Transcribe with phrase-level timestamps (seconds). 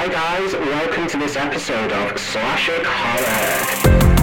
[0.00, 4.17] Hi guys, welcome to this episode of Slashic Horror.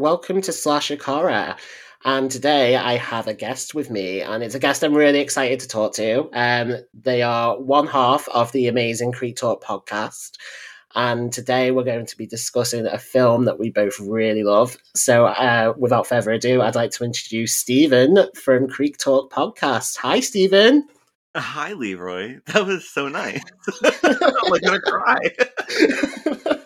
[0.00, 1.56] Welcome to Slashic Horror.
[2.06, 5.60] And today I have a guest with me, and it's a guest I'm really excited
[5.60, 6.30] to talk to.
[6.32, 10.38] Um, they are one half of the amazing Creek Talk podcast.
[10.94, 14.78] And today we're going to be discussing a film that we both really love.
[14.96, 19.98] So, uh, without further ado, I'd like to introduce Stephen from Creek Talk Podcast.
[19.98, 20.88] Hi, Stephen.
[21.36, 22.38] Hi, Leeroy.
[22.46, 23.42] That was so nice.
[23.84, 26.56] I'm like gonna cry.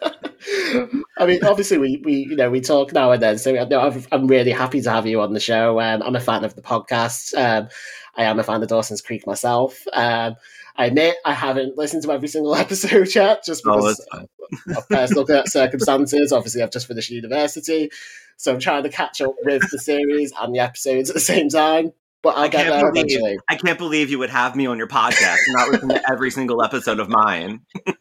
[1.19, 4.27] I mean, obviously, we, we you know we talk now and then, so I'm, I'm
[4.27, 5.81] really happy to have you on the show.
[5.81, 7.37] Um, I'm a fan of the podcast.
[7.37, 7.69] Um,
[8.17, 9.83] I am a fan of Dawson's Creek myself.
[9.93, 10.35] Um,
[10.77, 15.43] I admit I haven't listened to every single episode yet, just Oh, because of, personal
[15.47, 16.33] circumstances.
[16.33, 17.91] Obviously, I've just finished university,
[18.37, 21.49] so I'm trying to catch up with the series and the episodes at the same
[21.49, 21.93] time.
[22.23, 23.39] But I'll I get can't there believe- eventually.
[23.51, 26.31] I can't believe you would have me on your podcast and not listen to every
[26.31, 27.61] single episode of mine.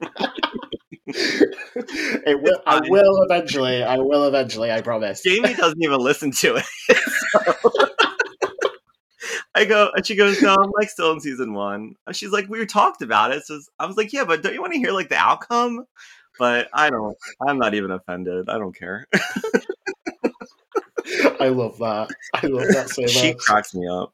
[2.25, 3.83] it will, I will eventually.
[3.83, 4.71] I will eventually.
[4.71, 5.21] I promise.
[5.21, 6.65] Jamie doesn't even listen to it.
[6.97, 7.87] So-
[9.55, 12.49] I go, and she goes, "No, I'm like still in season one." And she's like,
[12.49, 14.91] "We talked about it." So I was like, "Yeah, but don't you want to hear
[14.91, 15.85] like the outcome?"
[16.39, 17.15] But I don't.
[17.47, 18.49] I'm not even offended.
[18.49, 19.07] I don't care.
[21.39, 22.09] I love that.
[22.33, 24.13] I love that so she cracks me up.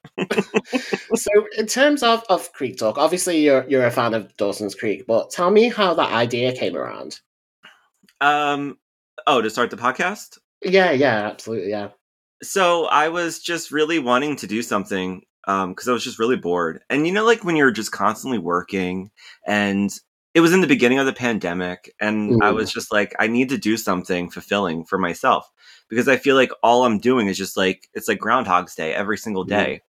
[1.16, 5.06] So, in terms of, of Creek Talk, obviously you're you're a fan of Dawson's Creek,
[5.08, 7.20] but tell me how that idea came around.
[8.22, 8.78] Um.
[9.28, 10.38] Oh, to start the podcast.
[10.64, 11.90] Yeah, yeah, absolutely, yeah.
[12.44, 16.38] so I was just really wanting to do something um, because I was just really
[16.38, 16.82] bored.
[16.90, 19.12] And you know, like when you're just constantly working,
[19.48, 19.92] and
[20.34, 22.56] it was in the beginning of the pandemic, and I Mm.
[22.56, 25.50] was just like, I need to do something fulfilling for myself
[25.90, 29.18] because I feel like all I'm doing is just like it's like Groundhog's Day every
[29.18, 29.50] single Mm.
[29.50, 29.82] day.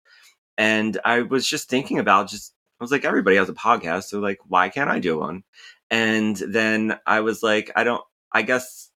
[0.58, 4.20] And I was just thinking about just I was like, everybody has a podcast, so
[4.20, 5.44] like, why can't I do one?
[5.90, 8.02] And then I was like, I don't.
[8.32, 8.90] I guess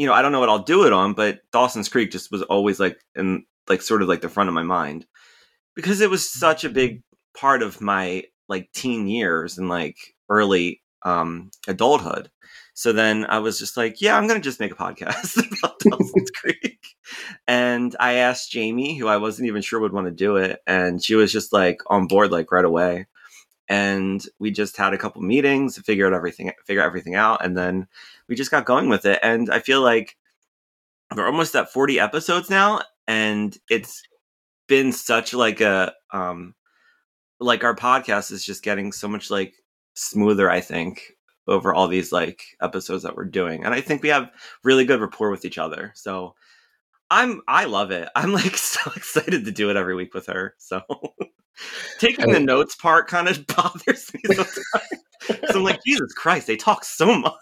[0.00, 2.40] you know, I don't know what I'll do it on, but Dawson's Creek just was
[2.42, 5.06] always like in like sort of like the front of my mind
[5.76, 7.02] because it was such a big
[7.36, 9.98] part of my like teen years and like
[10.30, 12.30] early um adulthood.
[12.72, 15.78] So then I was just like, yeah, I'm going to just make a podcast about
[15.80, 16.80] Dawson's Creek.
[17.46, 21.04] And I asked Jamie, who I wasn't even sure would want to do it, and
[21.04, 23.06] she was just like on board like right away.
[23.68, 27.54] And we just had a couple meetings to figure out everything figure everything out and
[27.56, 27.86] then
[28.30, 30.16] we just got going with it and i feel like
[31.14, 34.02] we're almost at 40 episodes now and it's
[34.68, 36.54] been such like a um
[37.40, 39.52] like our podcast is just getting so much like
[39.94, 41.16] smoother i think
[41.48, 44.30] over all these like episodes that we're doing and i think we have
[44.62, 46.34] really good rapport with each other so
[47.10, 48.08] i'm i love it.
[48.16, 50.82] I'm like so excited to do it every week with her so
[51.98, 54.99] taking the notes part kind of bothers me sometimes
[55.50, 57.34] so i'm like jesus christ they talk so much.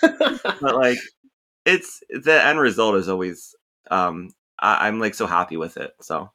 [0.00, 0.98] But like
[1.66, 3.54] it's the end result is always
[3.90, 6.30] um I, i'm like so happy with it so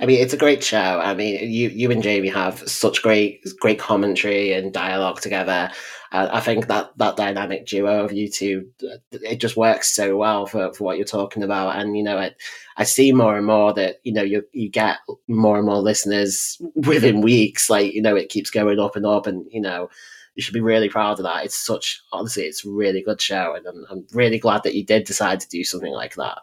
[0.00, 1.00] I mean, it's a great show.
[1.02, 5.70] I mean, you you and Jamie have such great great commentary and dialogue together.
[6.12, 8.68] Uh, I think that that dynamic duo of you two,
[9.12, 11.76] it just works so well for, for what you're talking about.
[11.78, 12.32] And you know, I,
[12.76, 14.98] I see more and more that you know you you get
[15.28, 17.70] more and more listeners within weeks.
[17.70, 19.88] Like you know, it keeps going up and up, and you know.
[20.34, 21.44] You should be really proud of that.
[21.44, 24.82] It's such, honestly, it's a really good show, and I'm, I'm really glad that you
[24.82, 26.38] did decide to do something like that.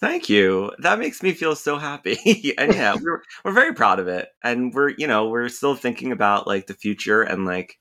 [0.00, 0.72] Thank you.
[0.78, 2.54] That makes me feel so happy.
[2.58, 4.28] And yeah we're, we're very proud of it.
[4.42, 7.78] And we're you know we're still thinking about like the future and like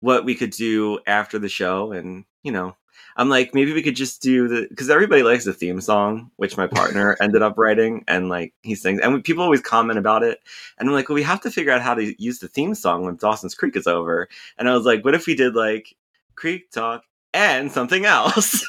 [0.00, 1.92] what we could do after the show.
[1.92, 2.76] And you know
[3.18, 6.56] i'm like maybe we could just do the because everybody likes the theme song which
[6.56, 8.04] my partner ended up writing.
[8.08, 10.40] And like he sings and people always comment about it.
[10.78, 13.04] And i'm like well we have to figure out how to use the theme song
[13.04, 14.28] when dawson's creek is over.
[14.58, 15.94] And i was like what if we did like
[16.36, 17.02] creek talk
[17.34, 18.64] and something else.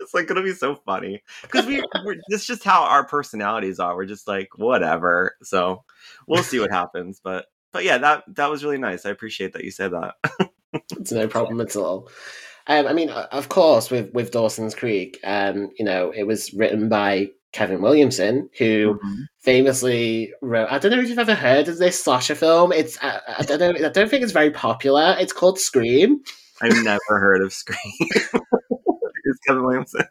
[0.00, 3.94] It's like gonna be so funny because we we're, it's just how our personalities are
[3.94, 5.84] we're just like whatever so
[6.26, 9.06] we'll see what happens but but yeah, that that was really nice.
[9.06, 10.14] I appreciate that you said that.
[10.72, 12.08] it's no problem at all.
[12.66, 16.88] Um, I mean, of course, with with Dawson's Creek, um, you know, it was written
[16.88, 19.22] by Kevin Williamson, who mm-hmm.
[19.38, 20.68] famously wrote.
[20.70, 22.72] I don't know if you've ever heard of this slasher film.
[22.72, 23.86] It's I, I, don't know.
[23.86, 25.16] I don't think it's very popular.
[25.18, 26.22] It's called Scream.
[26.60, 27.78] I've never heard of Scream.
[29.46, 30.04] Kevin Williamson.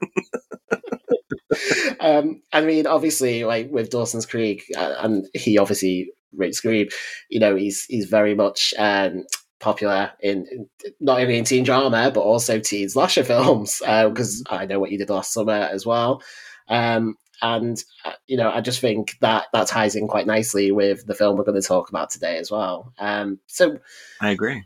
[1.99, 6.87] um, I mean, obviously, like with Dawson's Creek, uh, and he obviously wrote Scream.
[7.29, 9.25] You know, he's he's very much um,
[9.59, 14.55] popular in, in, not only in teen drama but also teen slasher films because uh,
[14.55, 16.21] I know what you did last summer as well.
[16.69, 21.05] Um, and uh, you know, I just think that that ties in quite nicely with
[21.05, 22.93] the film we're going to talk about today as well.
[22.97, 23.79] Um, so,
[24.21, 24.63] I agree.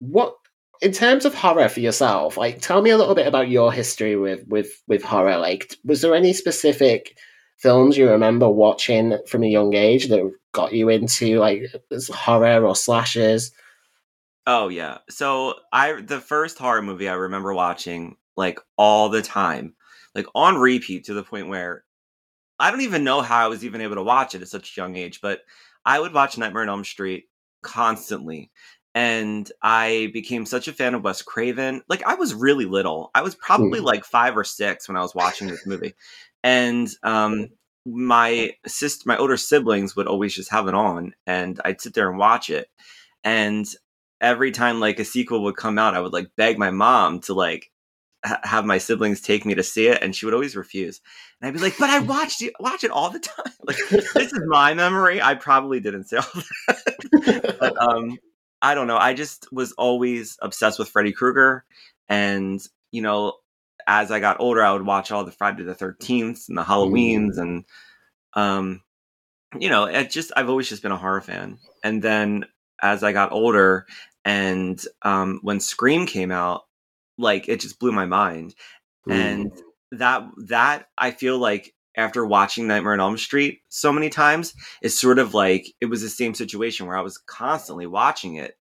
[0.00, 0.36] What
[0.84, 2.36] in terms of horror for yourself?
[2.36, 5.38] Like, tell me a little bit about your history with with with horror.
[5.38, 7.18] Like, was there any specific
[7.56, 11.62] films you remember watching from a young age that got you into like
[12.12, 13.52] horror or slashes?
[14.46, 14.98] Oh yeah.
[15.08, 19.74] So I the first horror movie I remember watching like all the time,
[20.14, 21.84] like on repeat to the point where
[22.60, 24.80] I don't even know how I was even able to watch it at such a
[24.80, 25.40] young age, but
[25.84, 27.24] I would watch Nightmare on Elm Street
[27.62, 28.50] constantly.
[28.94, 31.82] And I became such a fan of Wes Craven.
[31.88, 33.10] Like I was really little.
[33.14, 33.84] I was probably mm.
[33.84, 35.94] like 5 or 6 when I was watching this movie.
[36.42, 37.48] And um
[37.86, 42.08] my sister my older siblings would always just have it on and I'd sit there
[42.08, 42.68] and watch it.
[43.24, 43.66] And
[44.20, 47.34] every time like a sequel would come out, I would like beg my mom to
[47.34, 47.70] like
[48.24, 51.00] ha- have my siblings take me to see it, and she would always refuse.
[51.40, 53.44] And I'd be like, "But I watched it, watch it all the time.
[53.66, 55.22] Like this is my memory.
[55.22, 58.18] I probably didn't say all that, but um,
[58.64, 58.96] I don't know.
[58.96, 61.64] I just was always obsessed with Freddy Krueger,
[62.08, 63.34] and you know,
[63.86, 67.36] as I got older, I would watch all the Friday the Thirteenth and the Halloweens,
[67.36, 67.64] and
[68.32, 68.80] um,
[69.58, 71.58] you know, it just I've always just been a horror fan.
[71.82, 72.46] And then
[72.82, 73.86] as I got older
[74.24, 76.62] and um, when Scream came out,
[77.18, 78.54] like it just blew my mind.
[79.08, 79.52] And
[79.92, 84.98] that that I feel like after watching Nightmare on Elm Street so many times, it's
[84.98, 88.56] sort of like it was the same situation where I was constantly watching it.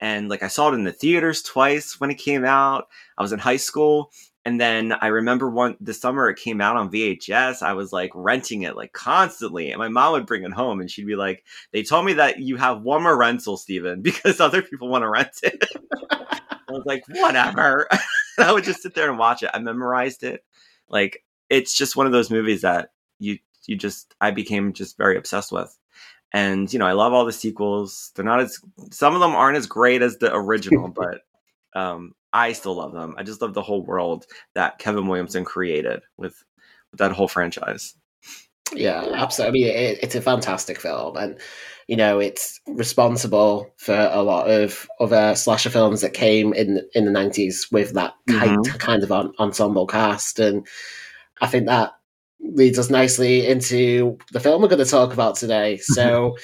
[0.00, 2.88] And like I saw it in the theaters twice when it came out.
[3.16, 4.10] I was in high school
[4.46, 8.12] and then I remember one the summer it came out on VHS, I was like
[8.14, 9.72] renting it like constantly.
[9.72, 12.38] And my mom would bring it home and she'd be like, They told me that
[12.38, 15.64] you have one more rental, Stephen, because other people want to rent it.
[16.12, 17.88] I was like, whatever.
[18.38, 19.50] I would just sit there and watch it.
[19.52, 20.44] I memorized it.
[20.88, 25.16] Like it's just one of those movies that you you just I became just very
[25.16, 25.76] obsessed with.
[26.32, 28.12] And you know, I love all the sequels.
[28.14, 28.60] They're not as
[28.90, 31.20] some of them aren't as great as the original, but
[31.74, 33.14] um, I still love them.
[33.16, 36.42] I just love the whole world that Kevin Williamson created with,
[36.90, 37.94] with that whole franchise.
[38.74, 39.48] Yeah, absolutely.
[39.48, 41.38] I mean, it, it's a fantastic film, and
[41.86, 47.04] you know, it's responsible for a lot of other slasher films that came in in
[47.04, 48.76] the nineties with that kind mm-hmm.
[48.78, 50.66] kind of ensemble cast, and
[51.40, 51.92] I think that
[52.40, 55.78] leads us nicely into the film we're going to talk about today.
[55.78, 56.36] So.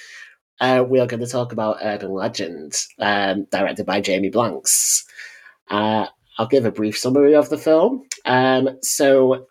[0.63, 5.05] uh, we are going to talk about Urban Legend, um, directed by Jamie Blanks.
[5.69, 6.07] Uh,
[6.39, 8.05] I'll give a brief summary of the film.
[8.25, 9.49] Um, so,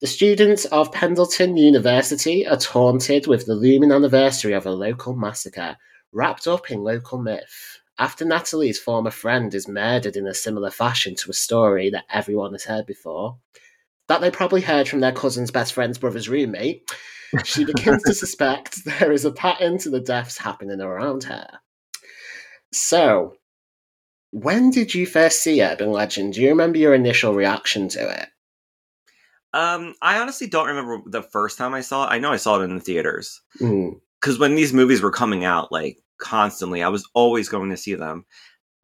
[0.00, 5.76] the students of Pendleton University are taunted with the looming anniversary of a local massacre,
[6.12, 7.78] wrapped up in local myth.
[7.98, 12.52] After Natalie's former friend is murdered in a similar fashion to a story that everyone
[12.52, 13.36] has heard before,
[14.10, 16.90] that they probably heard from their cousin's best friend's brother's roommate,
[17.44, 21.46] she begins to suspect there is a pattern to the deaths happening around her.
[22.72, 23.36] So,
[24.32, 26.32] when did you first see Urban Legend?
[26.32, 28.28] Do you remember your initial reaction to it?
[29.52, 32.12] Um, I honestly don't remember the first time I saw it.
[32.12, 34.40] I know I saw it in the theaters because mm.
[34.40, 38.26] when these movies were coming out, like constantly, I was always going to see them.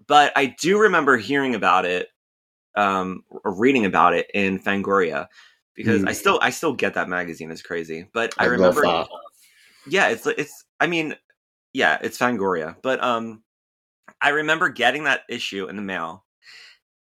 [0.07, 2.11] But I do remember hearing about it,
[2.77, 5.27] um, reading about it in Fangoria
[5.75, 6.09] because mm.
[6.09, 7.51] I still I still get that magazine.
[7.51, 9.07] It's crazy, but I, I remember.
[9.87, 10.65] Yeah, it's it's.
[10.81, 11.15] I mean,
[11.73, 13.43] yeah, it's Fangoria, but um,
[14.21, 16.25] I remember getting that issue in the mail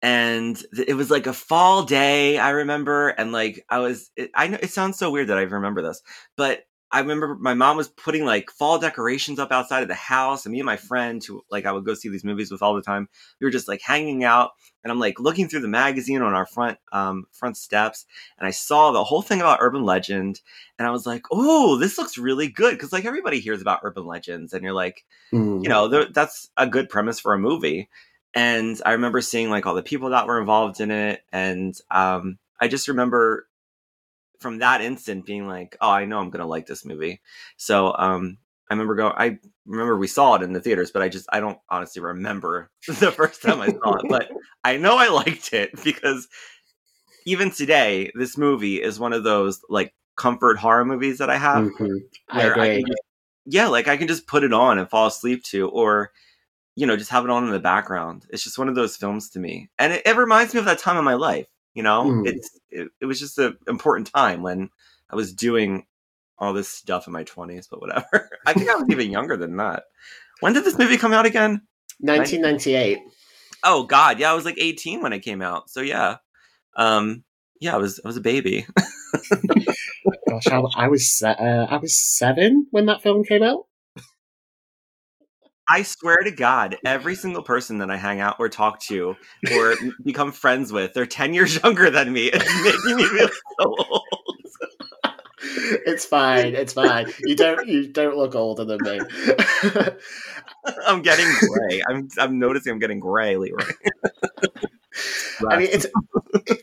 [0.01, 4.45] and it was like a fall day i remember and like i was it, i
[4.45, 6.01] know it sounds so weird that i remember this
[6.35, 6.65] but
[6.95, 10.53] i remember my mom was putting like fall decorations up outside of the house and
[10.53, 12.81] me and my friend who like i would go see these movies with all the
[12.81, 13.07] time
[13.39, 14.51] we were just like hanging out
[14.83, 18.05] and i'm like looking through the magazine on our front um front steps
[18.39, 20.41] and i saw the whole thing about urban legend
[20.77, 24.05] and I was like, "Oh, this looks really good," because like everybody hears about urban
[24.05, 25.63] legends, and you're like, mm.
[25.63, 27.89] you know, that's a good premise for a movie.
[28.33, 32.37] And I remember seeing like all the people that were involved in it, and um,
[32.59, 33.47] I just remember
[34.39, 37.21] from that instant being like, "Oh, I know I'm gonna like this movie."
[37.57, 38.37] So um,
[38.69, 39.13] I remember going.
[39.17, 42.71] I remember we saw it in the theaters, but I just I don't honestly remember
[42.87, 44.05] the first time I saw it.
[44.09, 44.29] But
[44.63, 46.27] I know I liked it because
[47.25, 51.63] even today, this movie is one of those like comfort horror movies that I have.
[51.65, 51.99] Mhm.
[52.31, 52.83] I I agree.
[52.87, 53.01] just,
[53.45, 56.11] yeah, like I can just put it on and fall asleep to, or
[56.75, 58.25] you know, just have it on in the background.
[58.31, 60.79] It's just one of those films to me, and it, it reminds me of that
[60.79, 61.47] time in my life.
[61.75, 62.27] You know, Mm.
[62.27, 64.69] it's it, it was just an important time when
[65.09, 65.85] I was doing
[66.39, 68.29] all this stuff in my twenties, but whatever.
[68.47, 69.83] I think I was even younger than that.
[70.39, 71.61] When did this movie come out again?
[71.99, 72.99] 1998.
[73.63, 75.69] Oh God, yeah, I was like 18 when it came out.
[75.69, 76.17] So yeah,
[76.75, 77.23] um,
[77.59, 78.65] yeah, I was I was a baby.
[80.29, 83.65] Gosh, I, I was uh, I was seven when that film came out.
[85.69, 89.15] I swear to God, every single person that I hang out or talk to
[89.53, 92.29] or become friends with, they're 10 years younger than me.
[92.31, 93.29] It's making me feel
[93.59, 94.03] so old.
[95.85, 96.55] it's fine.
[96.55, 97.11] It's fine.
[97.23, 98.99] You don't you don't look older than me.
[100.87, 101.81] I'm getting gray.
[101.87, 103.63] I'm I'm noticing I'm getting gray, Leeroy.
[105.49, 105.85] I mean, it's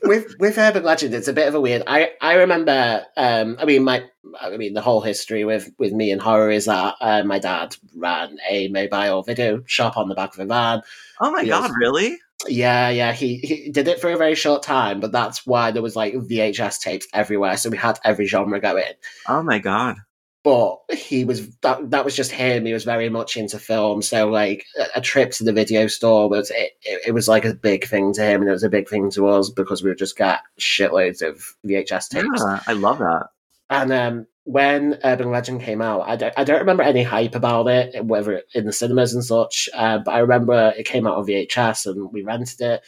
[0.04, 1.14] with with urban legend.
[1.14, 1.82] It's a bit of a weird.
[1.86, 3.04] I I remember.
[3.16, 4.04] Um, I mean, my
[4.40, 7.76] I mean, the whole history with with me and horror is that uh, my dad
[7.96, 10.82] ran a mobile video shop on the back of a van.
[11.20, 11.60] oh my Yes.
[11.60, 12.18] God, really?
[12.48, 15.82] Yeah, yeah, he, he did it for a very short time, but that's why there
[15.82, 18.94] was like VHS tapes everywhere, so we had every genre going.
[19.28, 19.98] Oh my God.
[20.44, 22.66] But he was that that was just him.
[22.66, 26.50] He was very much into film, so like a, trip to the video store was
[26.50, 27.02] it, it.
[27.06, 29.28] It was like a big thing to him, and it was a big thing to
[29.28, 32.44] us because we would just got shitloads of VHS tapes.
[32.44, 33.28] Yeah, I love that.
[33.70, 37.68] And um, when Urban Legend came out, I don't, I don't remember any hype about
[37.68, 39.68] it, whether in the cinemas and such.
[39.72, 42.82] Uh, but I remember it came out on VHS and we rented it.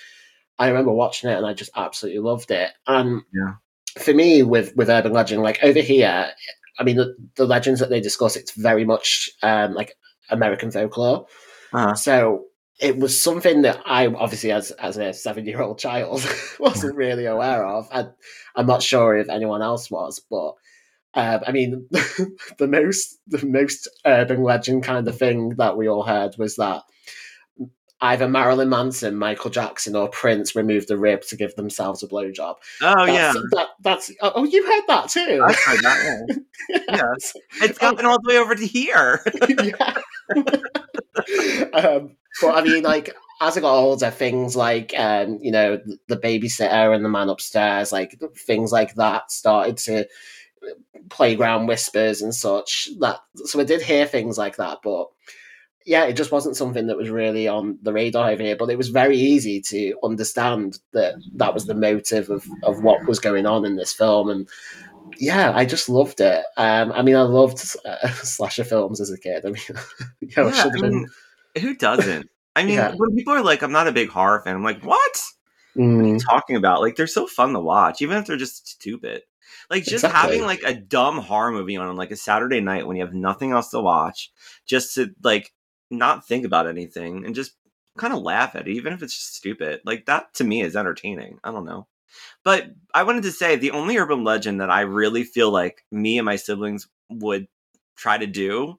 [0.59, 2.71] I remember watching it and I just absolutely loved it.
[2.87, 3.55] And Yeah.
[3.99, 6.33] for me, with with Urban Legend, like over here,
[6.78, 9.95] I mean, the, the legends that they discuss, it's very much um, like
[10.31, 11.26] American folklore.
[11.73, 11.95] Uh-huh.
[11.95, 12.45] So
[12.81, 16.26] it was something that I obviously, as as a seven year old child,
[16.59, 17.88] wasn't really aware of.
[17.93, 18.07] I,
[18.57, 20.54] I'm not sure if anyone else was, but
[21.14, 21.88] um, I mean,
[22.59, 26.83] the most the most urban legend kind of thing that we all heard was that
[28.01, 32.57] either Marilyn Manson, Michael Jackson, or Prince removed a rib to give themselves a blowjob.
[32.83, 33.33] Oh yeah.
[33.33, 35.43] That's, that, that's oh, you heard that too.
[35.45, 36.47] I've heard that one.
[36.89, 37.33] Yes.
[37.63, 39.23] It's gotten all the way over to here.
[39.49, 39.97] yeah.
[41.75, 46.17] um, but I mean, like as I got older, things like um, you know the
[46.17, 50.07] babysitter and the man upstairs, like things like that, started to
[51.11, 52.89] playground whispers and such.
[53.01, 55.09] That so I did hear things like that, but
[55.85, 58.57] yeah, it just wasn't something that was really on the radar over here.
[58.57, 63.07] But it was very easy to understand that that was the motive of of what
[63.07, 64.49] was going on in this film and
[65.19, 66.45] yeah, I just loved it.
[66.57, 69.47] Um, I mean, I loved uh, slasher films as a kid.
[69.47, 69.62] I mean,
[70.21, 71.07] you know, Yeah, should I mean,
[71.61, 72.29] who doesn't?
[72.57, 72.95] I mean, Yeah.
[72.97, 75.23] when people are like, "I'm not a big horror fan," I'm like, "What?
[75.95, 78.37] What are you Mm, talking about?" Like, they're so fun to watch, even if they're
[78.38, 79.23] just stupid.
[79.71, 80.11] Like, just Exactly.
[80.11, 83.53] having like a dumb horror movie on like a Saturday night when you have nothing
[83.53, 84.33] else to watch,
[84.67, 85.54] just to like
[85.91, 87.53] not think about anything and just
[87.99, 89.81] kind of laugh at it, even if it's just stupid.
[89.85, 91.38] Like that to me is entertaining.
[91.45, 91.87] I don't know.
[92.45, 96.19] But I wanted to say the only urban legend that I really feel like me
[96.19, 97.49] and my siblings would
[97.97, 98.79] try to do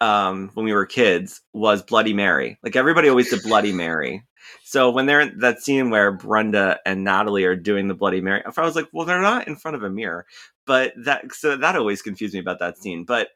[0.00, 2.58] um, when we were kids was Bloody Mary.
[2.62, 4.24] Like everybody always did Bloody Mary.
[4.62, 8.42] So when they're in that scene where Brenda and Natalie are doing the Bloody Mary,
[8.44, 10.26] I was like, well, they're not in front of a mirror.
[10.66, 13.04] But that so that always confused me about that scene.
[13.04, 13.28] But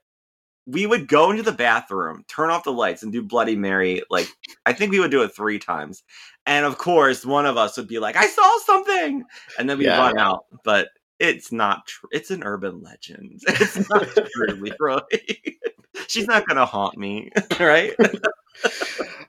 [0.69, 4.03] we would go into the bathroom, turn off the lights, and do Bloody Mary.
[4.11, 4.29] Like
[4.67, 6.03] I think we would do it three times.
[6.47, 9.25] And of course, one of us would be like, "I saw something,"
[9.59, 9.99] and then we Yeah.
[9.99, 10.45] run out.
[10.65, 12.09] But it's not true.
[12.13, 13.41] It's an urban legend.
[13.49, 15.01] It's not true, Leeroy.
[16.07, 17.95] She's not gonna haunt me, right?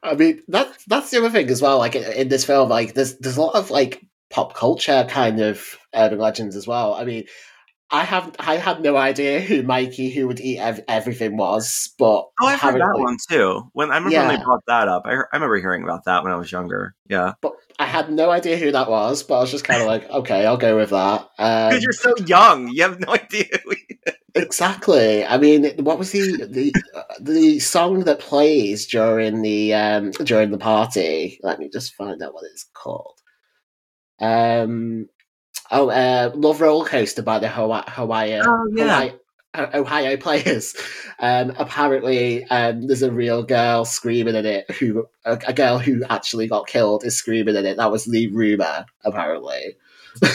[0.04, 1.78] I mean, that that's the other thing as well.
[1.78, 5.40] Like in, in this film, like there's there's a lot of like pop culture kind
[5.42, 6.94] of urban legends as well.
[6.94, 7.26] I mean,
[7.92, 12.30] I have I had no idea who Mikey who would eat ev- everything was, but
[12.42, 13.70] Oh, I've heard that one too.
[13.74, 16.32] When I remember when they brought that up, I, I remember hearing about that when
[16.32, 16.94] I was younger.
[17.10, 19.24] Yeah, But I had no idea who that was.
[19.24, 21.30] But I was just kind of like, okay, I'll go with that.
[21.40, 23.46] Um, because you're so young, you have no idea.
[23.64, 24.14] Who he is.
[24.36, 25.26] Exactly.
[25.26, 30.52] I mean, what was the the uh, the song that plays during the um during
[30.52, 31.40] the party?
[31.42, 33.20] Let me just find out what it's called.
[34.22, 35.08] Um.
[35.72, 38.84] Oh, uh, Love Roller Coaster by the Hawaii, Hawaii, Oh, yeah.
[39.02, 39.12] Hawaii
[39.56, 40.76] uh, Ohio players.
[41.20, 44.70] Um, apparently, um, there's a real girl screaming in it.
[44.72, 47.78] Who a, a girl who actually got killed is screaming in it.
[47.78, 49.76] That was the rumor, apparently.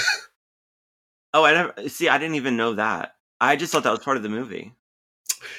[1.36, 2.08] Oh, I never see.
[2.08, 3.16] I didn't even know that.
[3.40, 4.72] I just thought that was part of the movie.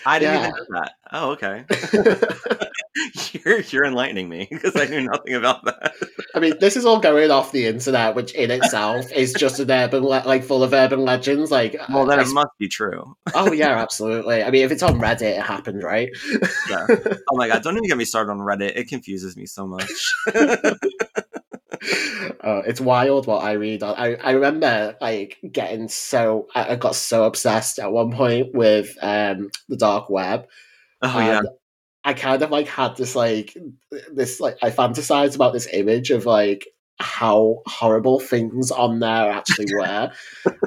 [0.06, 0.40] I didn't Yeah.
[0.48, 0.92] even know that.
[1.12, 1.66] Oh, okay.
[3.34, 5.94] you're you're enlightening me because I knew nothing about that.
[6.34, 9.70] I mean, this is all going off the internet, which in itself is just an
[9.70, 11.52] urban, le- like full of urban legends.
[11.52, 13.16] Like, Well, then I it must be true.
[13.34, 14.44] Oh yeah, absolutely.
[14.44, 16.10] I mean, if it's on Reddit, it happened, right?
[16.70, 16.88] Yeah.
[17.32, 17.64] Oh my god!
[17.64, 18.78] Don't even get me started on Reddit.
[18.78, 19.92] It confuses me so much.
[22.44, 23.84] oh, it's wild what I read.
[23.84, 28.98] I I remember like getting so I, I got so obsessed at one point with
[29.02, 30.48] um the dark web.
[31.02, 31.42] Oh yeah.
[32.06, 33.58] I kind of like had this like
[34.14, 36.68] this like I fantasized about this image of like
[37.00, 40.12] how horrible things on there actually were.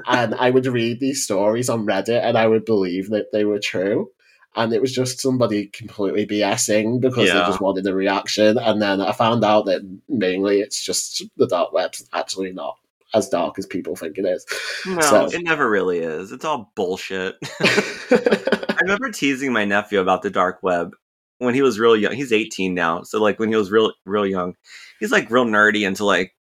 [0.07, 3.61] and I would read these stories on Reddit and I would believe that they were
[3.61, 4.11] true.
[4.57, 8.59] And it was just somebody completely BSing because they just wanted a reaction.
[8.59, 12.77] And then I found out that mainly it's just the dark web's actually not
[13.15, 14.45] as dark as people think it is.
[14.85, 16.33] No, so- it never really is.
[16.33, 17.37] It's all bullshit.
[17.61, 20.95] I remember teasing my nephew about the dark web
[21.39, 22.13] when he was real young.
[22.13, 24.55] He's 18 now, so like when he was real real young,
[25.01, 26.35] he's like real nerdy into like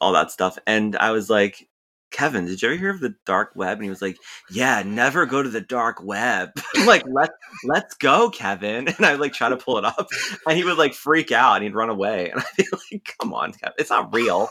[0.00, 0.58] all that stuff.
[0.66, 1.68] And I was like,
[2.12, 3.78] Kevin, did you ever hear of the dark web?
[3.78, 4.16] And he was like,
[4.50, 6.50] Yeah, never go to the dark web.
[6.76, 7.30] I'm like, let
[7.64, 8.88] let's go, Kevin.
[8.96, 10.08] And I like try to pull it up,
[10.46, 12.30] and he would like freak out and he'd run away.
[12.30, 14.50] And I'd be like, Come on, Kevin, it's not real.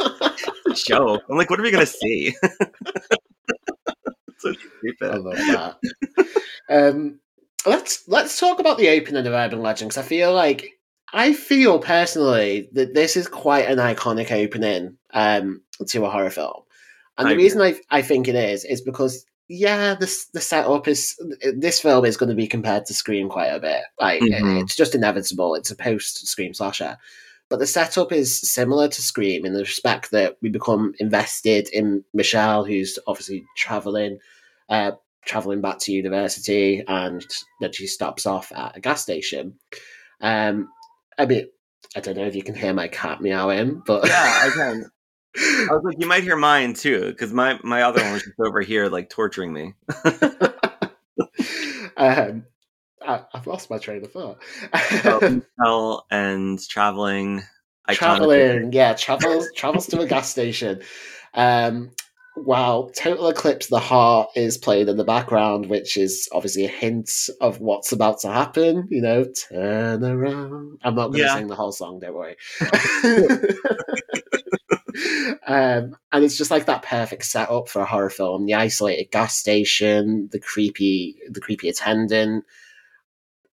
[0.00, 1.22] It's a joke.
[1.30, 2.34] I'm like, what are we gonna see?
[4.38, 4.52] so
[5.02, 5.76] I love that.
[6.68, 7.20] um,
[7.66, 10.72] let's let's talk about the opening of Urban Legend because I feel like
[11.12, 16.62] I feel personally that this is quite an iconic opening um, to a horror film,
[17.18, 17.44] and I the agree.
[17.44, 21.16] reason I I think it is is because yeah, this the setup is
[21.56, 23.82] this film is going to be compared to Scream quite a bit.
[24.00, 24.62] Like it- Mhm.
[24.62, 25.54] it's just inevitable.
[25.54, 26.96] It's a post Scream slasher.
[27.48, 32.02] But the setup is similar to Scream in the respect that we become invested in
[32.12, 34.18] Michelle, who's obviously traveling,
[34.68, 34.92] uh,
[35.26, 37.24] traveling back to university, and
[37.60, 39.58] then she stops off at a gas station.
[40.20, 40.70] Um,
[41.18, 41.48] I mean,
[41.94, 44.90] I don't know if you can hear my cat meowing, but Yeah, I can.
[45.38, 48.40] I was like, you might hear mine too, because my my other one was just
[48.40, 49.74] over here, like torturing me.
[51.96, 52.46] um,
[53.06, 54.42] I, I've lost my train of thought.
[55.02, 55.42] So,
[56.10, 57.42] and traveling,
[57.90, 60.80] traveling, yeah, travels travels to a gas station.
[61.34, 61.90] Um,
[62.36, 67.10] while Total Eclipse the Heart is playing in the background, which is obviously a hint
[67.40, 68.86] of what's about to happen.
[68.90, 70.78] You know, turn around.
[70.84, 71.34] I'm not going to Yeah.
[71.36, 71.98] sing the whole song.
[71.98, 72.36] Don't worry.
[75.46, 78.46] um, and it's just like that perfect setup for a horror film.
[78.46, 82.44] The isolated gas station, the creepy, the creepy attendant.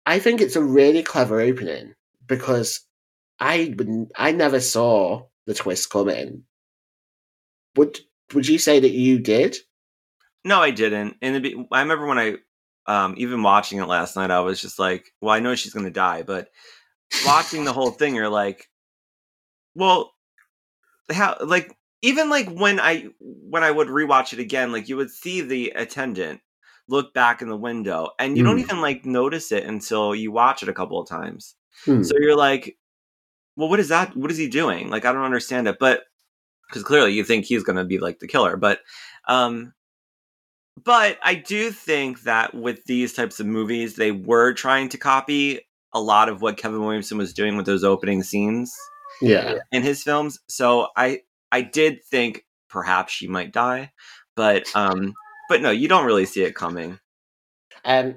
[0.07, 1.95] I think it's a really clever opening
[2.27, 2.81] because
[3.39, 6.45] I would, I never saw the twist coming.
[7.77, 8.01] Would
[8.35, 9.57] would you say that you did?
[10.45, 11.17] No, I didn't.
[11.21, 12.37] The, be- I remember when I,
[12.87, 15.91] um, even watching it last night, I was just like, well, I know she's gonna
[15.91, 16.49] die, but
[17.27, 18.69] watching the whole thing, you're like,
[19.75, 20.13] well,
[21.13, 25.11] how, like, even like when I when I would rewatch it again, like you would
[25.11, 26.41] see the attendant
[26.89, 28.63] look back in the window, and you don't Hmm.
[28.65, 31.55] even like notice it until you watch it a couple of times.
[31.85, 32.03] Hmm.
[32.03, 32.79] So you're like,
[33.57, 34.17] well, what is that?
[34.17, 34.89] What is he doing?
[34.89, 35.77] Like, I don't understand it.
[35.79, 36.05] But
[36.71, 38.57] because clearly you think he's going to be like the killer.
[38.57, 38.81] But,
[39.27, 39.75] um,
[40.83, 45.61] but I do think that with these types of movies, they were trying to copy
[45.93, 48.75] a lot of what Kevin Williamson was doing with those opening scenes
[49.21, 49.57] yeah.
[49.73, 50.39] in his films.
[50.49, 53.91] So I, I did think perhaps she might die,
[54.37, 55.13] but, um,
[55.49, 57.01] but no, you don't really see it coming.
[57.85, 58.15] Um,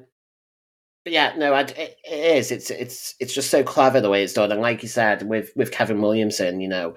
[1.03, 2.51] but yeah, no, I, it, it is.
[2.51, 5.51] It's it's it's just so clever the way it's done, and like you said, with
[5.55, 6.95] with Kevin Williamson, you know,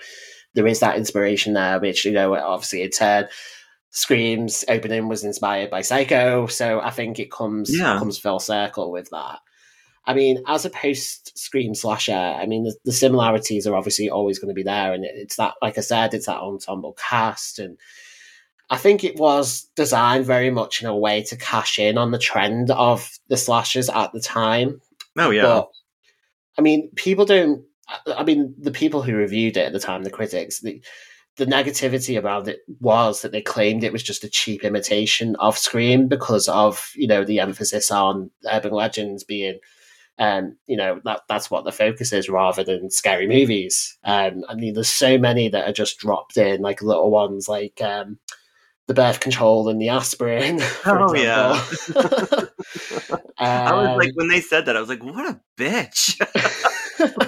[0.56, 3.28] there is that inspiration there, which you know, obviously, it's uh,
[3.90, 7.98] Scream's opening was inspired by Psycho, so I think it comes Yeah.
[7.98, 9.38] comes full circle with that.
[10.04, 14.38] I mean, as a post Scream slasher, I mean, the, the similarities are obviously always
[14.38, 17.58] going to be there, and it, it's that, like I said, it's that ensemble cast,
[17.58, 17.78] and
[18.68, 22.18] I think it was designed very much in a way to cash in on the
[22.18, 24.80] trend of the slashers at the time.
[25.16, 25.42] Oh yeah.
[25.42, 25.68] But
[26.58, 27.64] I mean, people don't.
[28.06, 30.82] I mean, the people who reviewed it at the time, the critics, the
[31.36, 35.58] the negativity around it was that they claimed it was just a cheap imitation of
[35.58, 39.58] Scream because of you know the emphasis on urban legends being.
[40.18, 43.98] Um, you know that that's what the focus is rather than scary movies.
[44.02, 47.82] Um, I mean, there's so many that are just dropped in, like little ones, like
[47.82, 48.18] um,
[48.86, 50.60] the birth control and the aspirin.
[50.86, 51.60] Oh, yeah.
[51.60, 52.48] example.
[53.38, 56.16] I was like, Um, when they said that, I was like, what a bitch.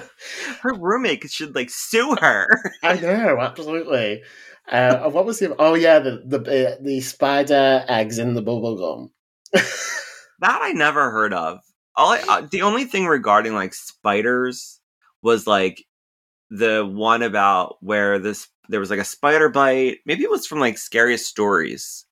[0.63, 2.49] her roommate should like sue her.
[2.83, 4.23] I know, absolutely.
[4.71, 5.55] Uh, what was the?
[5.59, 9.11] Oh yeah, the the uh, the spider eggs in the bubble gum.
[9.53, 11.61] that I never heard of.
[11.97, 14.81] All I, uh, the only thing regarding like spiders
[15.23, 15.85] was like
[16.51, 19.99] the one about where this there was like a spider bite.
[20.07, 22.05] Maybe it was from like scariest stories.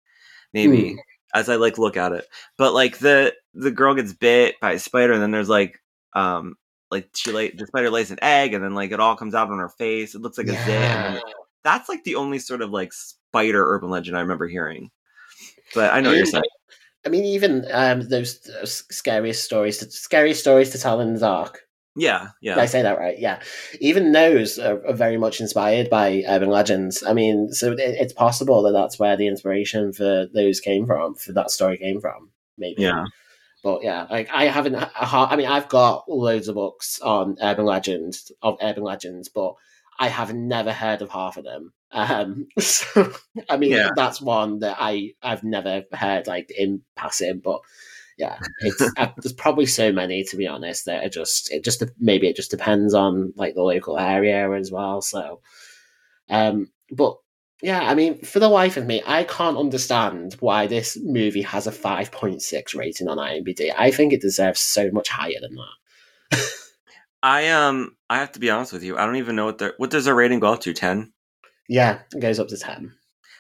[0.53, 0.97] Maybe Hmm.
[1.35, 2.27] as I like look at it,
[2.59, 5.79] but like the the girl gets bit by a spider, and then there's like
[6.15, 6.57] um
[6.91, 9.51] like she lay the spider lays an egg, and then like it all comes out
[9.51, 10.15] on her face.
[10.15, 10.67] It looks like a zit.
[10.67, 11.21] Then
[11.65, 14.91] that's like the only sort of like spider urban legend I remember hearing.
[15.75, 16.45] But I know what you're saying.
[17.05, 21.21] I mean, even um, those, those scariest stories, to, scariest stories to tell in the
[21.21, 21.61] dark.
[21.95, 22.55] Yeah, yeah.
[22.57, 23.19] Did I say that right?
[23.19, 23.41] Yeah.
[23.81, 27.03] Even those are, are very much inspired by urban legends.
[27.03, 31.15] I mean, so it, it's possible that that's where the inspiration for those came from,
[31.15, 32.31] for that story came from.
[32.59, 32.83] Maybe.
[32.83, 33.07] yeah.
[33.67, 34.77] But yeah, like I haven't.
[34.77, 39.55] I mean, I've got loads of books on urban legends of urban legends, but
[39.99, 41.73] I have never heard of half of them.
[41.91, 43.13] Um, so
[43.49, 43.89] I mean, Yeah.
[43.97, 47.41] that's one that I I've never heard like in passing.
[47.43, 47.59] But
[48.17, 51.83] yeah, it's uh, there's probably so many to be honest that it just it just
[51.99, 55.03] maybe it just depends on like the local area as well.
[55.03, 55.41] So,
[56.31, 57.17] um, but
[57.63, 61.67] yeah, I mean, for the life of me, I can't understand why this movie has
[61.67, 63.73] a 5.6 rating on IMDb.
[63.77, 66.39] I think it deserves so much higher than that.
[67.23, 68.97] I um I have to be honest with you.
[68.97, 70.75] I don't even know what their what does their rating go up to?
[70.75, 71.13] Ten.
[71.69, 72.93] Yeah, it goes up to 10.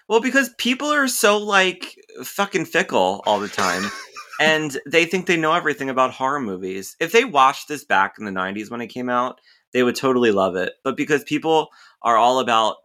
[0.08, 3.84] Well, because people are so like fucking fickle all the time.
[4.40, 6.96] and they think they know everything about horror movies.
[7.00, 9.40] If they watched this back in the 90s when it came out,
[9.72, 10.74] they would totally love it.
[10.82, 11.68] But because people
[12.02, 12.76] are all about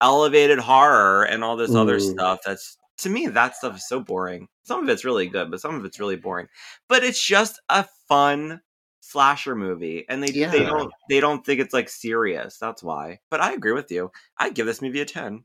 [0.00, 2.10] elevated horror and all this other Mm.
[2.12, 4.48] stuff, that's to me that stuff is so boring.
[4.64, 6.48] Some of it's really good, but some of it's really boring.
[6.88, 8.60] But it's just a fun
[9.00, 12.58] slasher movie and they they don't they don't think it's like serious.
[12.58, 13.20] That's why.
[13.30, 14.10] But I agree with you.
[14.38, 15.44] I give this movie a 10.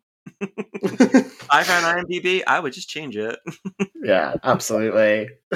[1.49, 3.37] I found IMDb, I would just change it.
[4.03, 5.29] yeah, absolutely.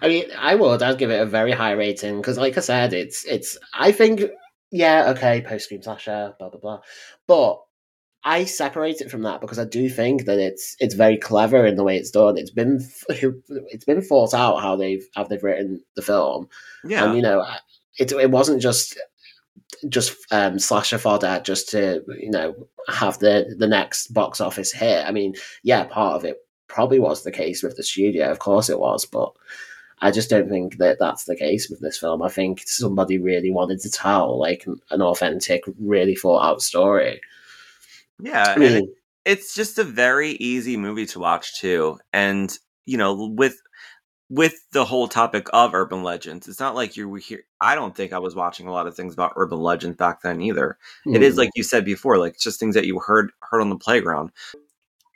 [0.00, 0.82] I mean, I would.
[0.82, 3.58] I'd give it a very high rating because, like I said, it's it's.
[3.74, 4.22] I think,
[4.70, 6.80] yeah, okay, post scream slasher, blah blah blah,
[7.26, 7.60] but
[8.22, 11.76] I separate it from that because I do think that it's it's very clever in
[11.76, 12.36] the way it's done.
[12.36, 16.48] It's been it's been thought out how they've how they've written the film,
[16.84, 17.06] Yeah.
[17.06, 17.46] and you know,
[17.98, 18.98] it it wasn't just
[19.88, 22.54] just um, slasher fodder just to you know
[22.88, 25.06] have the the next box office hit.
[25.06, 26.36] I mean, yeah, part of it
[26.68, 28.30] probably was the case with the studio.
[28.30, 29.32] Of course, it was, but
[30.02, 32.22] I just don't think that that's the case with this film.
[32.22, 37.20] I think somebody really wanted to tell like an, an authentic, really thought out story.
[38.22, 38.54] Yeah.
[38.56, 38.84] I it-
[39.26, 43.60] it's just a very easy movie to watch too and you know with
[44.30, 47.94] with the whole topic of urban legends it's not like you were here i don't
[47.94, 51.22] think i was watching a lot of things about urban legends back then either it
[51.22, 51.40] is hmm.
[51.40, 54.30] like you said before like just things that you heard heard on the playground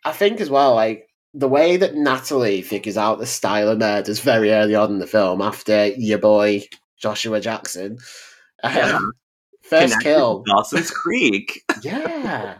[0.04, 4.20] I think as well, like the way that Natalie figures out the style of murders
[4.20, 6.62] very early on in the film after your boy
[6.98, 7.98] Joshua Jackson.
[8.62, 8.98] Um, Yeah.
[9.68, 10.44] First kill.
[10.46, 12.58] dawson's creek Yeah.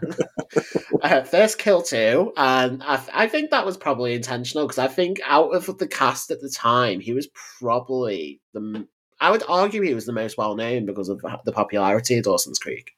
[1.02, 5.20] uh, first kill too, and I, I think that was probably intentional because I think
[5.24, 7.28] out of the cast at the time, he was
[7.60, 8.60] probably the.
[8.60, 8.88] m-
[9.20, 12.58] I would argue he was the most well known because of the popularity of Dawson's
[12.58, 12.92] Creek.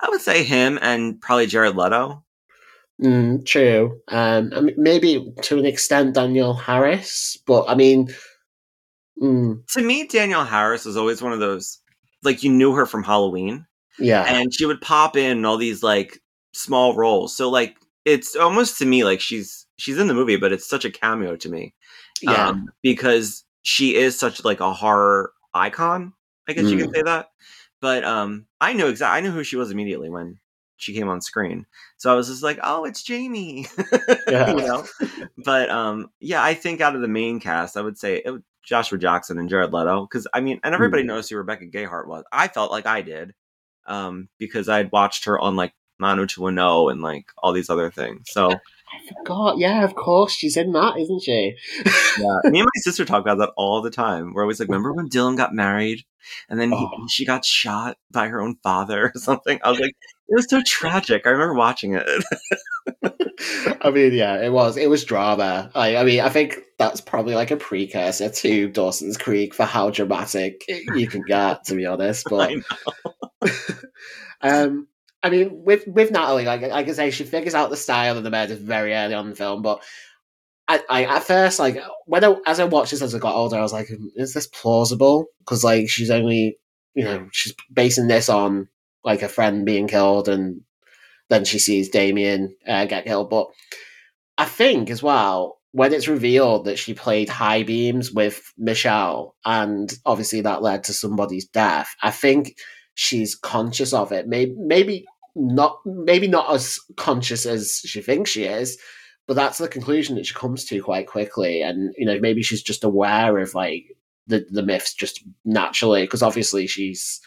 [0.00, 2.22] i would say him and probably jared leto
[3.00, 4.00] Mm, true.
[4.08, 8.14] Um, I mean, maybe to an extent Danielle Harris, but I mean,
[9.20, 11.78] mm, to me danielle harris was always one of those
[12.22, 13.66] like you knew her from halloween.
[13.98, 16.18] Yeah, and she would pop in all these like
[16.54, 17.36] small roles.
[17.36, 20.84] So like it's almost to me like she's she's in the movie but it's such
[20.84, 21.74] a cameo to me.
[22.22, 26.12] Yeah, um, because she is such like a horror icon
[26.48, 26.84] i guess you Mm.
[26.84, 27.28] can say that.
[27.80, 30.38] But um i knew exactly i knew who she was immediately when
[30.78, 31.66] she came on screen.
[31.98, 33.66] So i was just like oh it's jamie.
[34.28, 34.50] Yeah.
[34.50, 34.86] you know?
[35.44, 38.44] But um yeah i think out of the main cast i would say it, would-
[38.62, 41.06] joshua jackson and jared leto because i mean and everybody Mm.
[41.06, 43.34] knows who rebecca gayheart was i felt like i did
[43.86, 48.50] um because i'd watched her on like 90210 and like all these other things so
[48.94, 49.56] I forgot.
[49.56, 51.54] Yeah, of course, she's in that, isn't she?
[52.18, 54.34] Yeah, me and my sister talk about that all the time.
[54.34, 56.04] We're always like, remember when Dylan got married
[56.50, 57.06] and then he, Oh.
[57.08, 59.58] she got shot by her own father or something?
[59.64, 59.96] I was like,
[60.32, 61.26] it was so tragic.
[61.26, 62.06] I remember watching it.
[63.82, 64.78] I mean, yeah, it was.
[64.78, 65.70] It was drama.
[65.74, 69.90] I, I mean, I think that's probably like a precursor to Dawson's Creek for how
[69.90, 70.64] dramatic
[70.94, 72.26] you can get, to be honest.
[72.30, 73.52] But I know.
[74.40, 74.88] um,
[75.22, 78.24] I mean, with with Natalie, like like I say, she figures out the style of
[78.24, 79.60] the murders very early on in the film.
[79.60, 79.82] But
[80.66, 83.58] I, I at first, like when I, as I watched this as I got older,
[83.58, 85.26] I was like, is this plausible?
[85.40, 86.56] Because like she's only,
[86.94, 88.68] you know, she's basing this on
[89.04, 90.62] like a friend being killed, and
[91.28, 93.30] then she sees Damien uh, get killed.
[93.30, 93.48] But
[94.38, 99.92] I think as well, when it's revealed that she played high beams with Michelle, and
[100.04, 102.56] obviously that led to somebody's death, I think
[102.94, 104.28] she's conscious of it.
[104.28, 108.78] Maybe, maybe not, maybe not as conscious as she thinks she is,
[109.26, 111.62] but that's the conclusion that she comes to quite quickly.
[111.62, 113.84] And you know, maybe she's just aware of like
[114.26, 117.20] the the myths just naturally because obviously she's.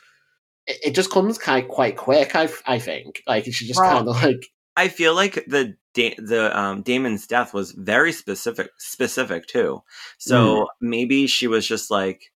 [0.67, 2.35] It, it just comes kind quite quick.
[2.35, 4.47] I I think like she just Well, kind of like
[4.77, 9.83] I feel like the da- the um, Damon's death was very specific specific too.
[10.17, 12.31] So maybe she was just like,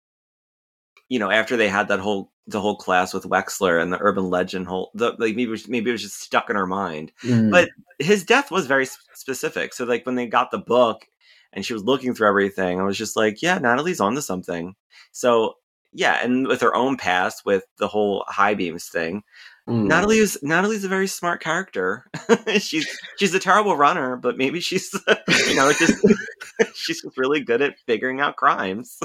[1.09, 4.31] you know, after they had that whole the whole class with Wexler and the urban
[4.31, 7.13] legend whole, the, like maybe it was, maybe it was just stuck in her mind.
[7.23, 9.75] mm, But his death was very specific.
[9.75, 11.07] So like when they got the book
[11.53, 14.75] and she was looking through everything, I was just like, yeah, Natalie's onto something.
[15.13, 15.57] So
[15.93, 19.23] yeah, and with her own past, with the whole high beams thing,
[19.69, 19.87] mm.
[19.87, 22.07] Natalie is Natalie's a very smart character.
[22.59, 22.87] she's
[23.19, 24.93] she's a terrible runner, but maybe she's
[25.49, 26.07] you know just
[26.75, 28.99] she's just really good at figuring out crimes.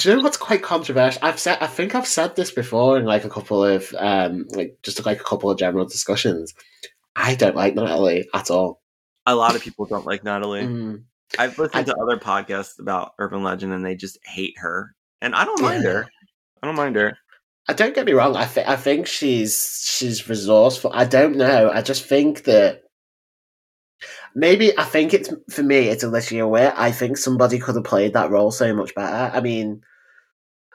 [0.00, 1.20] Do you know what's quite controversial?
[1.24, 4.78] I've said, I think I've said this before in like a couple of, um, like
[4.82, 6.54] just like a couple of general discussions.
[7.16, 8.80] I don't like Natalie at all.
[9.26, 10.62] A lot of people don't like Natalie.
[10.62, 11.02] Mm,
[11.38, 15.34] I've listened I- to other podcasts about urban legend, and they just hate her, and
[15.34, 16.08] I don't mind her.
[16.62, 17.16] I don't mind her.
[17.68, 18.34] I don't get me wrong.
[18.36, 20.90] I think I think she's she's resourceful.
[20.92, 21.70] I don't know.
[21.70, 22.82] I just think that
[24.34, 25.88] maybe I think it's for me.
[25.88, 26.74] It's Alicia Witt.
[26.76, 29.34] I think somebody could have played that role so much better.
[29.36, 29.82] I mean,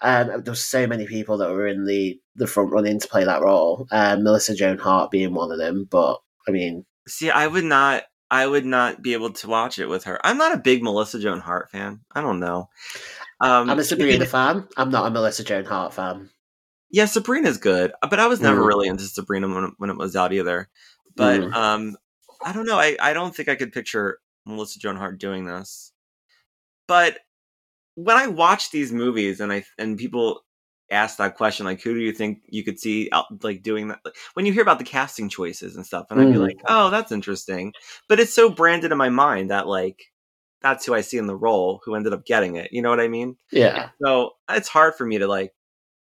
[0.02, 3.42] um, there's so many people that were in the the front running to play that
[3.42, 3.88] role.
[3.92, 5.88] Um, Melissa Joan Hart being one of them.
[5.90, 8.04] But I mean, See, I would not.
[8.30, 10.20] I would not be able to watch it with her.
[10.26, 12.02] I'm not a big Melissa Joan Hart fan.
[12.14, 12.70] I don't know.
[13.40, 14.68] Um, I'm a Sabrina fan.
[14.76, 16.30] I'm not a Melissa Joan Hart fan.
[16.90, 18.68] yeah, Sabrina's good, but I was never Mm.
[18.68, 20.70] really into Sabrina when, when it was out either.
[21.16, 21.56] But Mm.
[21.56, 21.98] um,
[22.46, 22.78] I don't know.
[22.80, 25.92] I, I don't think I could picture Melissa Joan Hart doing this.
[26.88, 27.20] But
[27.96, 30.42] when I watch these movies and I and people
[30.90, 34.00] ask that question, like, who do you think you could see out like doing that?
[34.06, 36.42] like, When you hear about the casting choices and stuff, and I'd be Mm.
[36.48, 37.74] like, oh, that's interesting.
[38.08, 40.12] But it's so branded in my mind that like
[40.62, 42.72] that's who I see in the role who ended up getting it.
[42.74, 43.38] You know what I mean?
[43.52, 43.90] Yeah.
[44.02, 45.54] So it's hard for me to like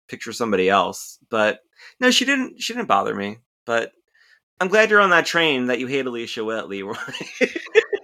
[0.08, 1.18] picture somebody else.
[1.30, 1.60] But
[2.00, 2.60] no, she didn't.
[2.62, 3.38] She didn't bother me.
[3.66, 3.92] But
[4.60, 6.94] I'm glad you're on that train that you hate Alicia Witt, Leeroy.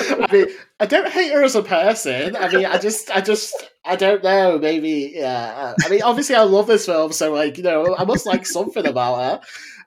[0.00, 0.46] I mean,
[0.80, 2.34] I don't hate her as a person.
[2.36, 3.54] I mean, I just, I just,
[3.84, 4.58] I don't know.
[4.58, 5.74] Maybe, yeah.
[5.84, 8.86] I mean, obviously, I love this film, so like, you know, I must like something
[8.86, 9.40] about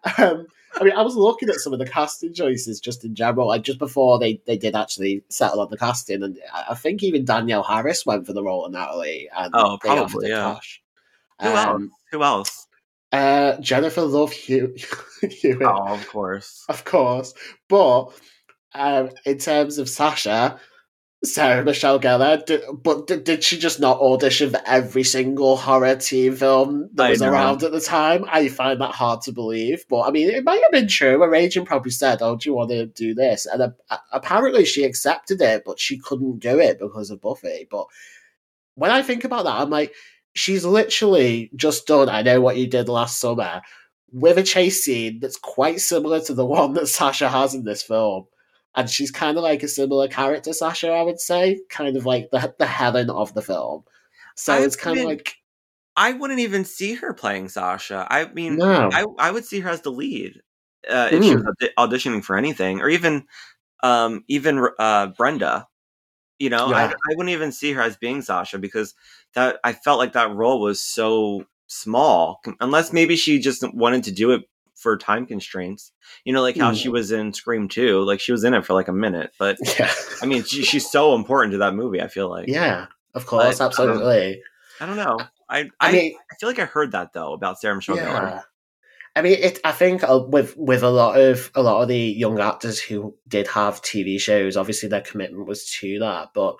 [0.07, 0.23] her.
[0.25, 0.47] Um,
[0.79, 3.63] I mean, I was looking at some of the casting choices just in general, like
[3.63, 6.37] just before they, they did actually settle on the casting, and
[6.69, 10.41] I think even Danielle Harris went for the role of Natalie, and Oh, probably, yeah.
[10.53, 10.81] Tosh.
[11.41, 11.67] Who else?
[11.67, 12.67] Um, Who else?
[13.11, 14.75] uh, Jennifer Love Hew-
[15.29, 16.63] Hewitt Oh, of course.
[16.69, 17.33] of course.
[17.69, 18.09] But
[18.77, 20.59] um, in terms of Sasha,
[21.23, 25.95] Sarah Michelle Gellar, did, but did, did she just not audition for every single horror
[25.95, 27.31] teen film that I was know.
[27.31, 28.23] around at the time?
[28.27, 29.83] I find that hard to believe.
[29.89, 31.19] But I mean, it might have been true.
[31.19, 34.83] Her agent probably said, "Oh, do you want to do this?" And uh, apparently, she
[34.83, 37.67] accepted it, but she couldn't do it because of Buffy.
[37.69, 37.87] But
[38.75, 39.93] when I think about that, I'm like,
[40.33, 42.09] she's literally just done.
[42.09, 43.61] I know what you did last summer
[44.11, 47.81] with a chase scene that's quite similar to the one that Sasha has in this
[47.81, 48.27] film.
[48.75, 52.29] And she's kind of like a similar character, Sasha, I would say, kind of like
[52.31, 53.83] the the Helen of the film.
[54.35, 55.35] So I it's kind of like
[55.95, 58.07] I wouldn't even see her playing Sasha.
[58.09, 60.41] I mean, no, I I would see her as the lead
[60.89, 61.69] uh, if she was Mm.
[61.77, 63.25] auditioning for anything, or even
[63.83, 65.67] um, even uh, Brenda.
[66.39, 66.87] You know, I, Yeah.
[66.89, 68.93] I wouldn't even see her as being Sasha because
[69.33, 72.41] that I felt like that role was so small.
[72.59, 74.43] Unless maybe she just wanted to do it
[74.77, 75.91] for time constraints.
[76.23, 76.93] You know, like how she Mm.
[76.93, 78.01] was in Scream 2.
[78.03, 80.89] Like she was in it for like a minute, but yeah, I mean, she, she's
[80.89, 82.01] so important to that movie.
[82.01, 82.47] I feel like.
[82.47, 84.41] yeah, of course, But, absolutely.
[84.79, 85.17] I don't know.
[85.49, 88.43] I I, I mean, I feel like I heard that though about Sarah Michelle Gellar.
[89.15, 89.59] I mean, it.
[89.63, 93.15] I think uh, with with a lot of a lot of the young actors who
[93.27, 96.57] did have TV shows, obviously their commitment was to that, but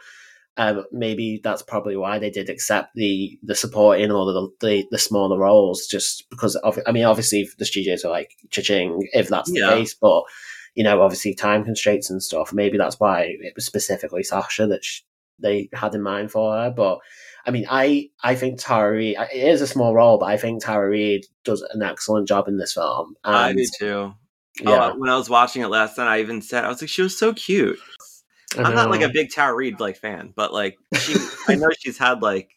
[0.57, 4.97] um, maybe that's probably why they did accept the the supporting or the the, the
[4.97, 6.79] smaller roles, just because of.
[6.87, 9.69] I mean, obviously the studios are like cha-ching if that's the Yeah.
[9.69, 10.23] case, but
[10.75, 12.53] you know, obviously time constraints and stuff.
[12.53, 15.01] Maybe that's why it was specifically Sasha that sh-
[15.39, 16.99] they had in mind for her, but.
[17.45, 20.61] I mean, I, I think Tara Reid, it is a small role, but I think
[20.61, 23.15] Tara Reid does an excellent job in this film.
[23.23, 24.13] I And, did too.
[24.61, 26.89] yeah, Oh, when I was watching it last night, I even said I was like,
[26.89, 27.79] she was so cute.
[28.57, 31.15] I'm not like a big Tara Reid like fan, but like she,
[31.47, 32.49] I know she's had like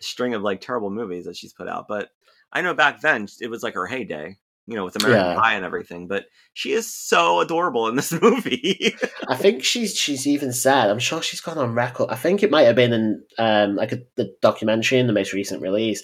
[0.00, 2.08] a string of like terrible movies that she's put out, but
[2.52, 4.36] I know back then it was like her heyday.
[4.66, 5.40] you know, with American Yeah.
[5.40, 6.08] Pie and everything.
[6.08, 8.94] But she is so adorable in this movie.
[9.28, 10.90] I think she's she's even said.
[10.90, 12.10] I'm sure she's gone on record.
[12.10, 15.32] I think it might have been in um like a, the documentary in the most
[15.32, 16.02] recent release.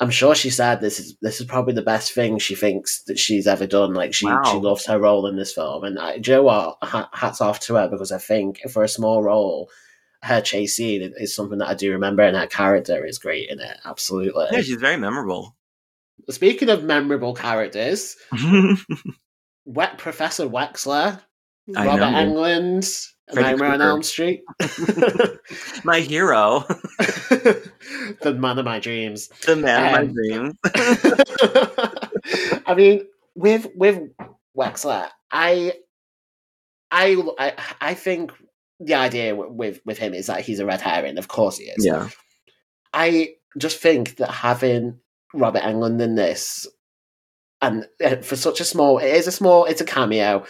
[0.00, 3.18] I'm sure she said this is this is probably the best thing she thinks that
[3.18, 3.94] she's ever done.
[3.94, 4.42] Like she Wow.
[4.44, 6.78] she loves her role in this film, and I, you know what?
[6.82, 9.68] Ha- Hats off to her because I think for a small role,
[10.22, 13.60] her chase scene is something that I do remember, and her character is great in
[13.60, 13.76] it.
[13.84, 14.46] Absolutely.
[14.50, 15.56] yeah, she's very memorable.
[16.30, 18.16] Speaking of memorable characters,
[19.64, 21.20] Wet Professor Wexler,
[21.76, 22.02] I Robert.
[22.04, 24.42] Englund, Freddy Nightmare on Elm Street.
[25.84, 26.60] my hero,
[26.98, 29.28] the man of my dreams.
[29.46, 30.54] the man Um, of my dreams.
[32.66, 34.00] I mean, with with
[34.56, 35.72] Wexler, I,
[36.90, 38.32] I, I, I think
[38.80, 41.18] the idea with with him is that he's a red herring.
[41.18, 41.84] Of course, he is.
[41.84, 42.08] yeah,
[42.92, 44.98] I just think that having
[45.32, 46.66] Robert Englund in this,
[47.60, 50.44] and uh, for such a small, it is a small, it's a cameo.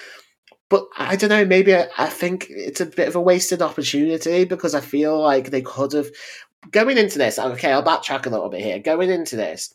[0.72, 1.44] But I don't know.
[1.44, 5.50] Maybe I, I think it's a bit of a wasted opportunity because I feel like
[5.50, 6.08] they could have
[6.70, 7.38] going into this.
[7.38, 8.78] Okay, I'll backtrack a little bit here.
[8.78, 9.74] Going into this,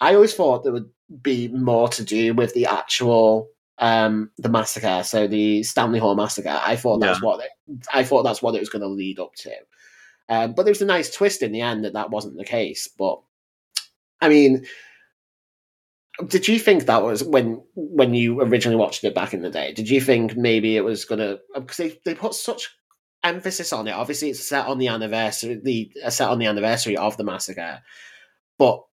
[0.00, 0.92] I always thought there would
[1.24, 3.48] be more to do with the actual
[3.78, 5.02] um the massacre.
[5.02, 6.60] So the Stanley Hall massacre.
[6.62, 7.50] I thought that's what it,
[7.92, 9.50] I thought that's what it was going to lead up to.
[10.28, 12.86] Um, but there was a nice twist in the end that that wasn't the case.
[12.86, 13.20] But
[14.20, 14.66] I mean,
[16.26, 19.72] did you think that was when when you originally watched it back in the day?
[19.72, 22.70] Did you think maybe it was gonna because they they put such
[23.22, 23.92] emphasis on it?
[23.92, 27.82] Obviously, it's set on the anniversary, the uh, set on the anniversary of the massacre,
[28.58, 28.84] but.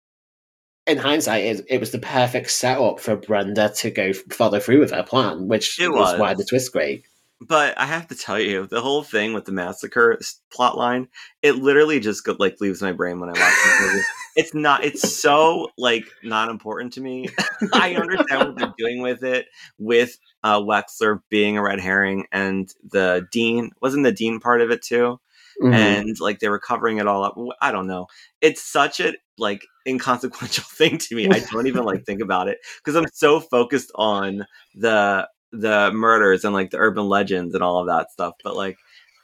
[0.87, 4.91] In hindsight, it, it was the perfect setup for Brenda to go follow through with
[4.91, 6.19] her plan, which It is was.
[6.19, 7.05] why the twist great.
[7.41, 10.19] But I have to tell you, the whole thing with the massacre
[10.51, 11.07] plot line,
[11.41, 14.03] it literally just like leaves my brain when I watch this movie.
[14.37, 14.83] It's not.
[14.83, 17.29] It's so like not important to me.
[17.73, 22.69] I understand what they're doing with it, with uh, Wexler being a red herring, and
[22.89, 25.19] the dean wasn't the dean part of it too,
[25.61, 25.73] Mhm.
[25.73, 27.37] and like they were covering it all up.
[27.61, 28.07] I don't know.
[28.41, 31.29] It's such a like inconsequential thing to me.
[31.29, 35.27] I don't even like think about it because I'm so focused on the
[35.61, 38.33] the murders and like the urban legends and all of that stuff.
[38.43, 38.77] But like,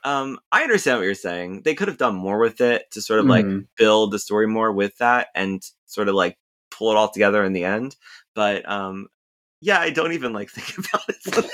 [0.03, 1.61] um, I understand what you're saying.
[1.63, 3.67] They could have done more with it to sort of like Mhm.
[3.77, 6.37] build the story more with that and sort of like
[6.71, 7.95] pull it all together in the end.
[8.33, 9.07] But um,
[9.61, 11.45] yeah, I don't even like think about it.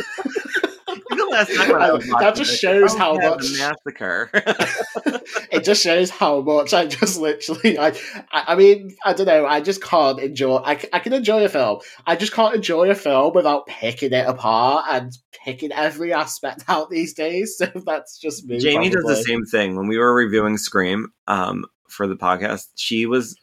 [1.32, 4.30] Even last night when I was That just it, shows oh, how yeah, much- massacre.
[5.52, 7.90] it just shows how much I just literally I,
[8.32, 11.50] I I mean I don't know I just can't enjoy I, I can enjoy a
[11.50, 15.12] film I just can't enjoy a film without picking it apart and
[15.44, 19.76] picking every aspect out these days so that's just me Jamie does the same thing.
[19.76, 23.36] When we were reviewing Scream um, for the podcast, she was.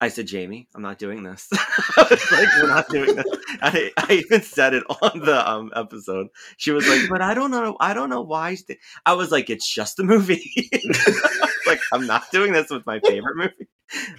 [0.00, 1.48] I said, Jamie, I'm not doing this.
[1.96, 3.26] Like, we're not doing this.
[3.60, 6.28] I, I even said it on the um, episode.
[6.56, 7.76] She was like, but I don't know.
[7.80, 8.54] I don't know why.
[8.54, 10.70] she-" I was like, it's just a movie.
[11.66, 13.68] like, I'm not doing this with my favorite movie.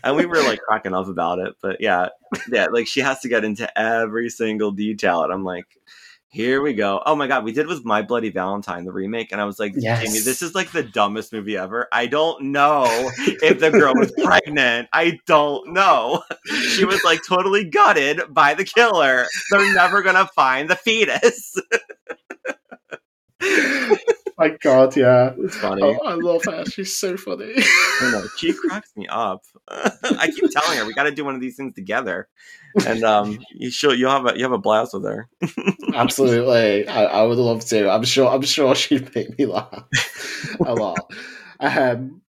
[0.03, 1.53] And we were like cracking up about it.
[1.61, 2.09] But yeah,
[2.51, 5.23] yeah, like she has to get into every single detail.
[5.23, 5.67] And I'm like,
[6.31, 7.01] here we go.
[7.05, 9.73] Oh my god, we did with My Bloody Valentine, the remake, and I was like,
[9.75, 10.03] Yes.
[10.03, 11.87] Jamie, this is like the dumbest movie ever.
[11.91, 12.85] I don't know
[13.17, 14.89] if the girl was pregnant.
[14.93, 16.23] I don't know.
[16.45, 19.25] She was like totally gutted by the killer.
[19.49, 21.55] They're never gonna find the fetus.
[24.39, 25.83] my god yeah It's funny.
[25.83, 27.53] oh, I love her she's so funny.
[28.37, 29.43] She cracks me up.
[29.67, 32.27] I keep telling her we got to do one of these things together,
[32.87, 35.27] and um, you should you'll have a you have a blast with her.
[35.93, 39.83] absolutely I, I would love to I'm sure I'm sure she'd make me laugh
[40.65, 41.11] a lot
[41.59, 42.21] um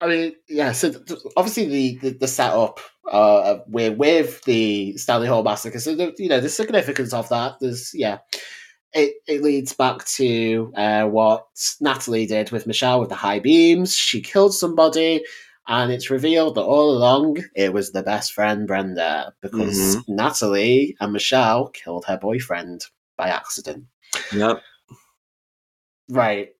[0.00, 0.72] I mean, yeah.
[0.72, 2.78] So th- obviously, the the, the setup
[3.10, 5.78] uh, with with the Stanley Hall massacre.
[5.80, 7.54] So the, you know the significance of that.
[7.60, 8.18] There's yeah,
[8.94, 11.46] it it leads back to uh, what
[11.80, 13.96] Natalie did with Michelle with the high beams.
[13.96, 15.24] She killed somebody,
[15.66, 21.12] and it's revealed that all along it was the best friend Brenda because Natalie and
[21.12, 22.84] Michelle killed her boyfriend
[23.16, 23.84] by accident.
[24.32, 24.62] Yep.
[26.08, 26.50] Right.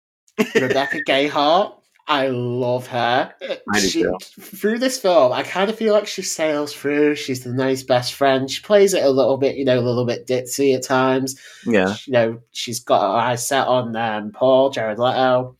[0.54, 1.74] Rebecca Gayheart.
[2.06, 3.34] I love her.
[3.72, 4.16] I She- too.
[4.38, 7.14] Through this film, I kind of feel like she sails through.
[7.14, 8.50] She's the nice best friend.
[8.50, 11.40] She plays it a little bit, you know, a little bit ditzy at times.
[11.64, 11.94] Yeah.
[12.06, 15.56] You know, she's got her eyes set on um, Paul, Jared Leto.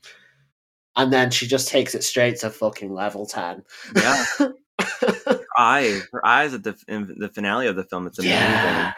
[0.97, 3.62] And then she just takes it straight to fucking level 10.
[3.97, 4.24] Yeah.
[4.38, 8.07] her eyes, her eyes at the in the finale of the film.
[8.07, 8.38] It's amazing.
[8.38, 8.92] Yeah.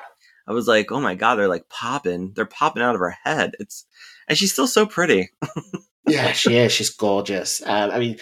[0.48, 2.32] I was like, oh my god, they're like popping.
[2.34, 3.54] They're popping out of her head.
[3.60, 3.86] It's
[4.28, 5.30] and she's still so pretty.
[6.06, 6.72] yeah, she is.
[6.72, 7.62] She's gorgeous.
[7.64, 8.18] Um, I mean,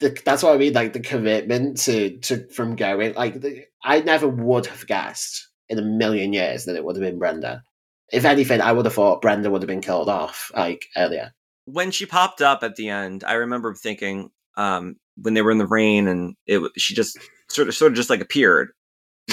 [0.00, 0.72] the, that's what I mean.
[0.72, 3.14] Like the commitment to to from going.
[3.14, 7.04] Like the, I never would have guessed in a million years that it would have
[7.04, 7.62] been Brenda.
[8.10, 11.32] If anything, I would have thought Brenda would have been killed off like earlier.
[11.66, 15.58] When she popped up at the end, I remember thinking um, when they were in
[15.58, 18.70] the rain and it she just sort of sort of just like appeared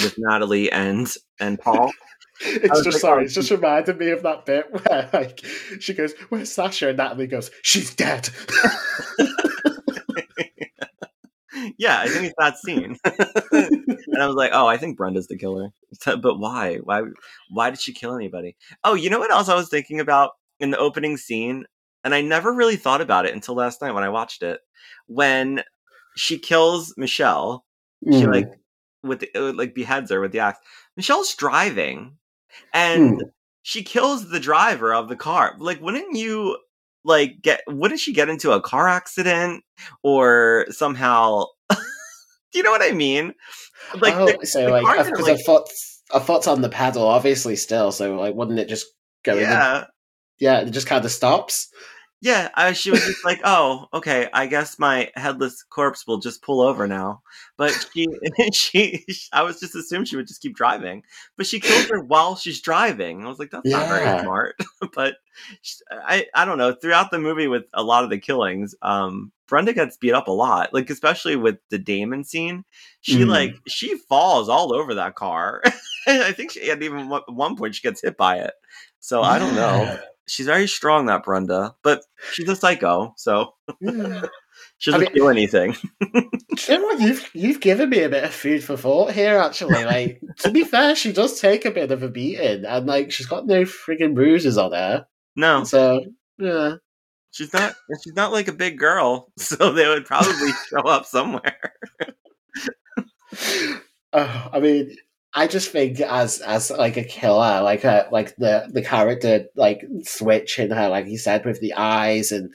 [0.02, 1.90] with Natalie and and Paul.
[2.40, 5.44] It's just like, sorry, oh, it's just reminded me of that bit where like
[5.80, 6.88] she goes, Where's Sasha?
[6.88, 8.28] And Natalie goes, She's dead.
[11.78, 12.96] yeah, I think it's that scene.
[13.04, 15.70] and I was like, oh, I think Brenda's the killer.
[16.04, 16.76] but why?
[16.76, 17.02] Why
[17.50, 18.56] why did she kill anybody?
[18.84, 21.64] Oh, you know what else I was thinking about in the opening scene?
[22.04, 24.60] And I never really thought about it until last night when I watched it.
[25.06, 25.62] When
[26.16, 27.64] she kills Michelle,
[28.06, 28.20] mm.
[28.20, 28.52] she like
[29.02, 30.58] with the, uh, like beheads her with the axe.
[30.96, 32.16] Michelle's driving
[32.72, 33.24] and mm.
[33.62, 35.56] she kills the driver of the car.
[35.58, 36.58] Like, wouldn't you
[37.04, 39.62] like get wouldn't she get into a car accident
[40.02, 41.76] or somehow do
[42.54, 43.32] you know what I mean?
[44.00, 45.68] Like oh, the, so the like because like, a foot
[46.12, 48.86] a foot's on the pedal obviously still, so like wouldn't it just
[49.22, 49.80] go Yeah.
[49.80, 49.86] The,
[50.38, 51.68] yeah, it just kind of stops.
[52.22, 54.28] Yeah, I, she was just like, "Oh, okay.
[54.32, 57.22] I guess my headless corpse will just pull over now."
[57.58, 58.06] But she,
[58.52, 59.04] she,
[59.34, 61.02] I was just assumed she would just keep driving.
[61.36, 63.24] But she killed her while she's driving.
[63.24, 63.78] I was like, "That's yeah.
[63.78, 64.56] not very smart."
[64.94, 65.16] but
[65.60, 66.72] she, I, I don't know.
[66.72, 70.32] Throughout the movie, with a lot of the killings, um, Brenda gets beat up a
[70.32, 70.72] lot.
[70.72, 72.64] Like especially with the Damon scene,
[73.02, 73.28] she mm.
[73.28, 75.62] like she falls all over that car.
[76.06, 78.54] I think she at even one point she gets hit by it.
[79.00, 79.28] So yeah.
[79.28, 83.54] I don't know she's very strong, that Brenda, but she's a psycho, so
[84.78, 85.76] she doesn't I mean, do anything.
[86.00, 89.38] you you've you've given me a bit of food for thought here.
[89.38, 93.10] Actually, like to be fair, she does take a bit of a beating, and like
[93.10, 95.06] she's got no frigging bruises on her.
[95.36, 96.04] No, so
[96.38, 96.76] yeah.
[97.36, 97.74] She's not.
[98.02, 101.74] She's not like a big girl, so they would probably show up somewhere.
[104.12, 104.96] Uh, I mean,
[105.38, 109.84] I just think as as like a killer, like a, like the the character like
[110.04, 112.54] switch in her, like you said, with the eyes, and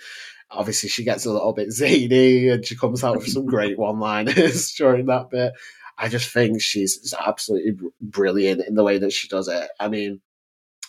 [0.49, 3.99] obviously she gets a little bit zany, and she comes out with some great one
[3.99, 5.53] liners during that bit.
[5.95, 9.69] I just think she's absolutely brilliant in the way that she does it.
[9.79, 10.19] I mean,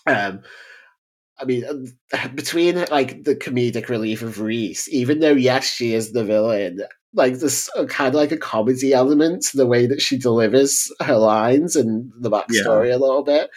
[0.06, 0.40] um,
[1.42, 1.64] I mean,
[2.12, 6.80] uh, between like the comedic relief of Reese, even though yes, she is the villain,
[7.14, 10.90] like this uh, kind of like a comedy element to the way that she delivers
[11.00, 12.96] her lines and the backstory yeah.
[12.96, 13.50] a little bit.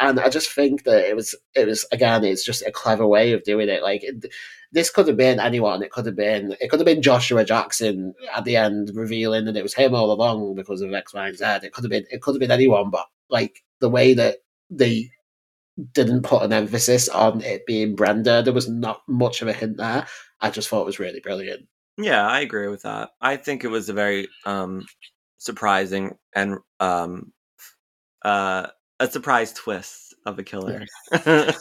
[0.00, 3.32] And I just think that it was, it was again, it's just a clever way
[3.32, 3.82] of doing it.
[3.82, 4.26] Like it,
[4.70, 5.82] this could have been anyone.
[5.82, 9.56] It could have been, it could have been Joshua Jackson at the end revealing that
[9.56, 11.44] it was him all along because of X, Y, and Z.
[11.62, 12.90] It could have been, it could have been anyone.
[12.90, 14.36] But like the way that
[14.70, 15.10] they
[15.92, 19.76] didn't put an emphasis on it being Brenda, there was not much of a hint
[19.76, 20.06] there.
[20.40, 21.66] I just thought it was really brilliant.
[21.96, 23.10] Yeah, I agree with that.
[23.20, 24.86] I think it was a very um,
[25.38, 27.32] surprising and um,
[28.24, 28.68] uh,
[29.00, 30.84] a surprise twist of a killer.
[31.10, 31.54] but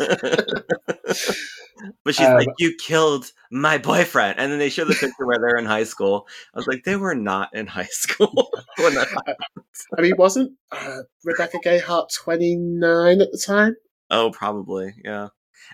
[2.09, 5.57] she's um, like, "You killed my boyfriend," and then they show the picture where they're
[5.57, 6.27] in high school.
[6.53, 9.37] I was like, "They were not in high school when that happened."
[9.97, 13.75] I mean, wasn't uh, Rebecca Gayheart twenty nine at the time?
[14.09, 15.29] Oh, probably, yeah.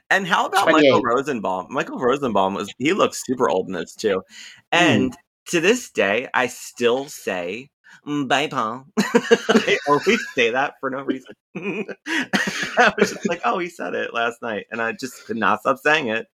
[0.09, 1.67] And how about Michael Rosenbaum?
[1.69, 4.23] Michael Rosenbaum was he looks super old in this too.
[4.71, 5.15] And mm.
[5.47, 7.69] to this day, I still say
[8.07, 8.85] mm, bye Paul.
[8.97, 11.33] I always say that for no reason.
[11.55, 15.61] I was just like, oh, he said it last night, and I just could not
[15.61, 16.27] stop saying it.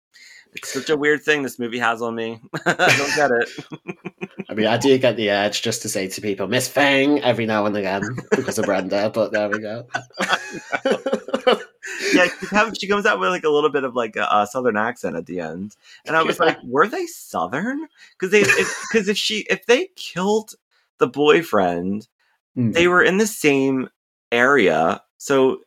[0.53, 2.39] It's such a weird thing this movie has on me.
[2.65, 3.49] I don't get it.
[4.49, 7.45] I mean, I do get the urge just to say to people, Miss Fang, every
[7.45, 9.85] now and again because of Brenda, but there we go
[12.13, 12.27] yeah,
[12.79, 15.25] she comes, out with like a little bit of like a, a southern accent at
[15.25, 15.75] the end,
[16.05, 17.87] and I was like, were they southern?
[18.11, 20.55] Because they because if, if, she if they killed
[20.97, 22.07] the boyfriend,
[22.57, 22.73] mm.
[22.73, 23.89] they were in the same
[24.31, 25.61] area, so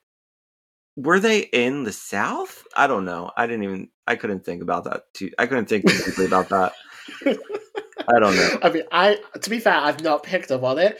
[0.96, 2.64] were they in the south?
[2.76, 3.30] I don't know.
[3.36, 3.88] I didn't even.
[4.06, 5.12] I couldn't think about that.
[5.14, 5.30] Too.
[5.38, 6.72] I couldn't think deeply about that.
[8.08, 8.58] I don't know.
[8.62, 10.98] I mean, I to be fair, I've not picked up on it,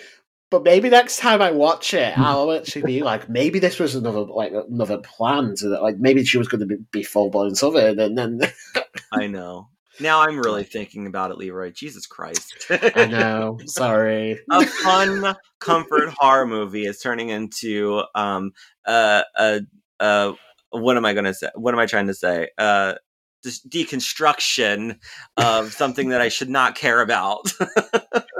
[0.50, 2.18] but maybe next time I watch it.
[2.18, 5.82] I'll actually be like, maybe this was another like another plan to that.
[5.82, 8.40] Like maybe she was going to be, be full blown southern, and then
[9.12, 9.68] I know.
[10.00, 11.70] Now I'm really thinking about it, Leeroy.
[11.72, 12.66] Jesus Christ!
[12.70, 13.58] I know.
[13.66, 14.40] Sorry.
[14.50, 18.52] A fun comfort horror movie is turning into um
[18.86, 19.60] uh uh
[20.00, 20.32] uh
[20.70, 21.48] what am I going to say?
[21.54, 22.48] What am I trying to say?
[22.58, 22.94] Uh
[23.42, 24.98] this deconstruction
[25.36, 27.52] of something that I should not care about.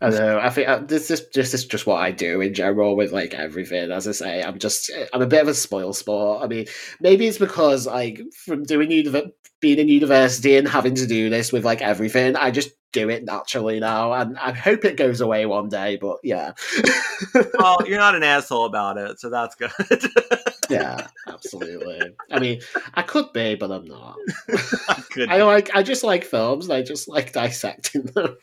[0.00, 0.38] I know.
[0.38, 3.12] I think uh, this is just this is just what I do in general with
[3.12, 3.90] like everything.
[3.90, 6.42] As I say, I'm just I'm a bit of a spoil sport.
[6.42, 6.66] I mean,
[7.00, 11.52] maybe it's because like from doing univ- being in university and having to do this
[11.52, 15.46] with like everything, I just do it naturally now, and I hope it goes away
[15.46, 15.96] one day.
[16.00, 16.52] But yeah,
[17.58, 19.70] well, you're not an asshole about it, so that's good.
[20.70, 22.00] yeah, absolutely.
[22.30, 22.60] I mean,
[22.94, 24.16] I could be, but I'm not.
[24.88, 25.26] I.
[25.28, 25.70] I like.
[25.74, 26.66] I just like films.
[26.66, 28.36] And I just like dissecting them.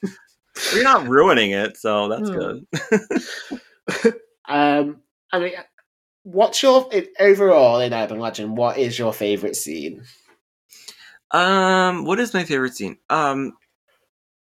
[0.73, 2.59] You're not ruining it, so that's Hmm.
[4.03, 4.13] good.
[4.49, 5.01] um,
[5.31, 5.53] I mean,
[6.23, 6.89] what's your
[7.19, 8.57] overall in Urban Legend?
[8.57, 10.03] What is your favorite scene?
[11.31, 12.97] Um, what is my favorite scene?
[13.09, 13.57] Um,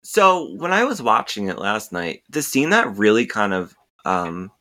[0.03, 4.53] so when I was watching it last night, the scene that really kind of um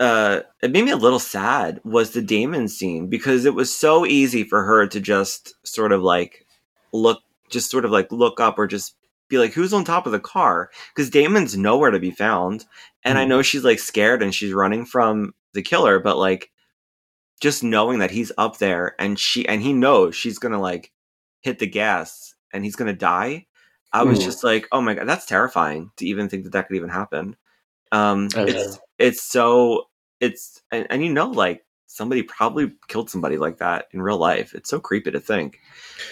[0.00, 4.04] uh it made me a little sad was the Damon scene because it was so
[4.04, 6.46] easy for her to just sort of like
[6.92, 8.94] look just sort of like look up or just
[9.28, 12.64] be like who's on top of the car because Damon's nowhere to be found
[13.04, 13.28] and I Mhm.
[13.28, 16.50] know she's like scared and she's running from the killer but like
[17.40, 20.92] just knowing that he's up there and she and he knows she's gonna like
[21.40, 23.46] hit the gas and he's gonna die
[23.92, 24.24] i was Hmm.
[24.24, 27.36] just like oh my god that's terrifying to even think that that could even happen
[27.92, 29.84] um Oh, it's it's so
[30.20, 34.54] it's and, and you know like somebody probably killed somebody like that in real life
[34.54, 35.58] it's so creepy to think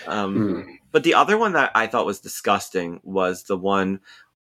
[0.07, 0.74] um Hmm.
[0.91, 4.01] but the other one that i thought was disgusting was the one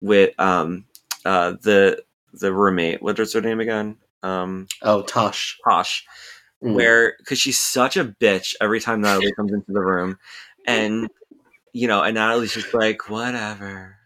[0.01, 0.86] with um
[1.26, 2.01] uh the
[2.34, 5.59] the roommate what was her name again um Oh, Tosh.
[5.67, 6.05] Tosh
[6.61, 6.73] Hmm.
[6.73, 10.17] where because she's such a bitch every time Natalie comes into the room,
[10.65, 11.09] and
[11.73, 13.97] you know, and Natalie's just like whatever.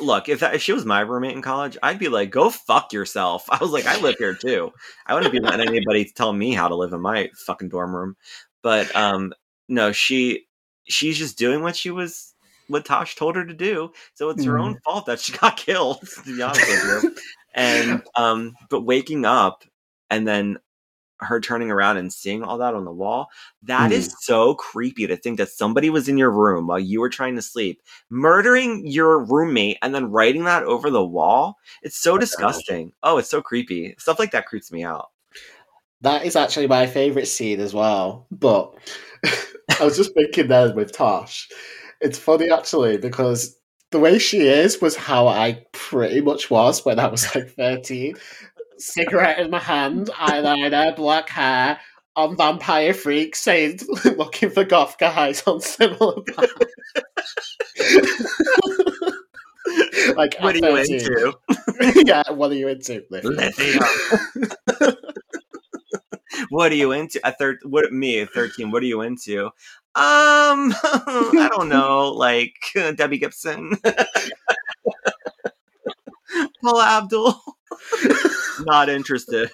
[0.00, 2.92] Look, if that, if she was my roommate in college, I'd be like, "Go fuck
[2.92, 4.72] yourself." I was like, "I live here too.
[5.06, 8.16] I wouldn't be letting anybody tell me how to live in my fucking dorm room."
[8.62, 9.32] But um,
[9.68, 10.46] no, she
[10.84, 12.34] she's just doing what she was
[12.66, 13.92] what Tosh told her to do.
[14.14, 16.00] So it's her own fault that she got killed.
[16.24, 17.16] To be honest with you,
[17.54, 19.64] and um, but waking up
[20.10, 20.58] and then
[21.20, 23.28] her turning around and seeing all that on the wall
[23.62, 24.14] that is mm.
[24.20, 27.42] so creepy to think that somebody was in your room while you were trying to
[27.42, 33.18] sleep murdering your roommate and then writing that over the wall it's so disgusting oh
[33.18, 35.08] it's so creepy stuff like that creeps me out
[36.02, 38.26] That is actually my favorite scene as well.
[38.30, 38.74] But
[39.80, 41.48] I was just thinking there with Tosh.
[42.00, 43.56] It's funny actually because
[43.90, 48.14] the way she is was how I pretty much was when I was like 13.
[48.78, 51.80] Cigarette in my hand, eyeliner, black hair,
[52.16, 53.80] on Vampire Freak, saying
[54.16, 56.16] looking for goth guys on similar
[60.16, 60.94] like what are you 13.
[60.94, 61.34] into
[62.06, 63.04] yeah, what are you into?
[63.10, 63.84] Lithium?
[66.50, 70.72] What are you into at thir- what me at 13 what are you into um
[70.74, 72.54] i don't know like
[72.94, 73.72] debbie gibson
[76.62, 77.57] paula abdul
[78.60, 79.50] not interested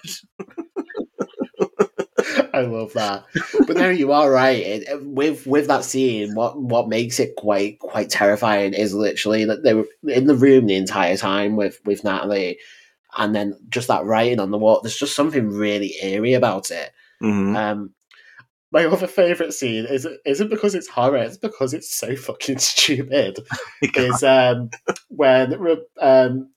[2.53, 3.25] I love that.
[3.67, 4.59] But no, you are right.
[4.59, 9.63] It, with with that scene, what what makes it quite quite terrifying is literally that
[9.63, 12.57] they were in the room the entire time with with Natalie,
[13.17, 14.79] and then just that writing on the wall.
[14.81, 16.91] There's just something really eerie about it.
[17.21, 17.55] Mhm.
[17.55, 17.93] Um,
[18.71, 21.17] my other favorite scene is isn't because it's horror.
[21.17, 23.39] It's because it's so fucking stupid.
[23.81, 24.69] is um
[25.09, 26.49] when Re- um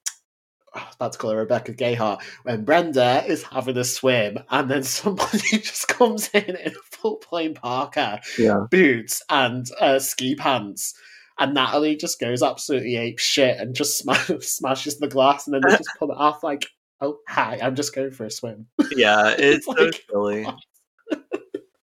[0.78, 4.70] I was about to call her Rebecca Gayheart when Brenda is having a swim and
[4.70, 10.34] then somebody just comes in in a full plain parka, yeah boots, and uh, ski
[10.34, 10.94] pants.
[11.40, 15.62] And Natalie just goes absolutely ape shit and just smash, smashes the glass and then
[15.66, 16.66] they just pull it off like,
[17.00, 18.66] oh, hi, I'm just going for a swim.
[18.96, 20.46] yeah it's so Like, silly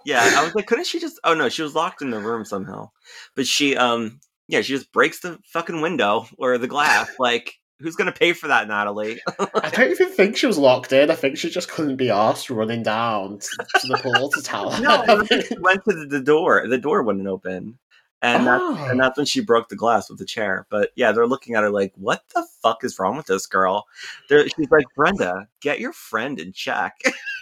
[0.05, 2.43] yeah i was like couldn't she just oh no she was locked in the room
[2.43, 2.89] somehow
[3.35, 7.95] but she um yeah she just breaks the fucking window or the glass like who's
[7.95, 11.09] gonna pay for that natalie I don't even think she was locked in.
[11.11, 13.47] I think she just couldn't be asked running down to,
[13.81, 14.81] to the pool to tell her.
[14.81, 17.77] no was just- she went to the door the door wouldn't open
[18.21, 18.87] and that's Oh.
[18.89, 20.65] and that's when she broke the glass with the chair.
[20.69, 23.85] But yeah, they're looking at her like, "What the fuck is wrong with this girl?"
[24.29, 27.01] They're, she's like, "Brenda, get your friend in check."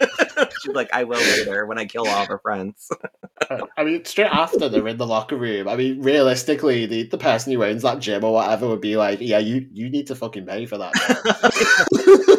[0.62, 2.90] she's like, "I will later when I kill all of her friends."
[3.76, 5.68] I mean, straight after they're in the locker room.
[5.68, 9.20] I mean, realistically, the, the person who owns that gym or whatever would be like,
[9.20, 12.26] "Yeah, you you need to fucking pay for that."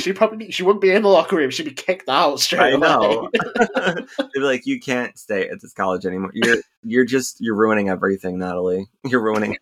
[0.00, 1.50] she probably she wouldn't be in the locker room.
[1.50, 2.88] She'd be kicked out straight away.
[2.88, 3.28] I away.
[3.32, 3.94] know.
[4.18, 6.30] They'd be like, "You can't stay at this college anymore.
[6.34, 8.86] You're you're just you're ruining everything, Natalie.
[9.04, 9.56] You're ruining."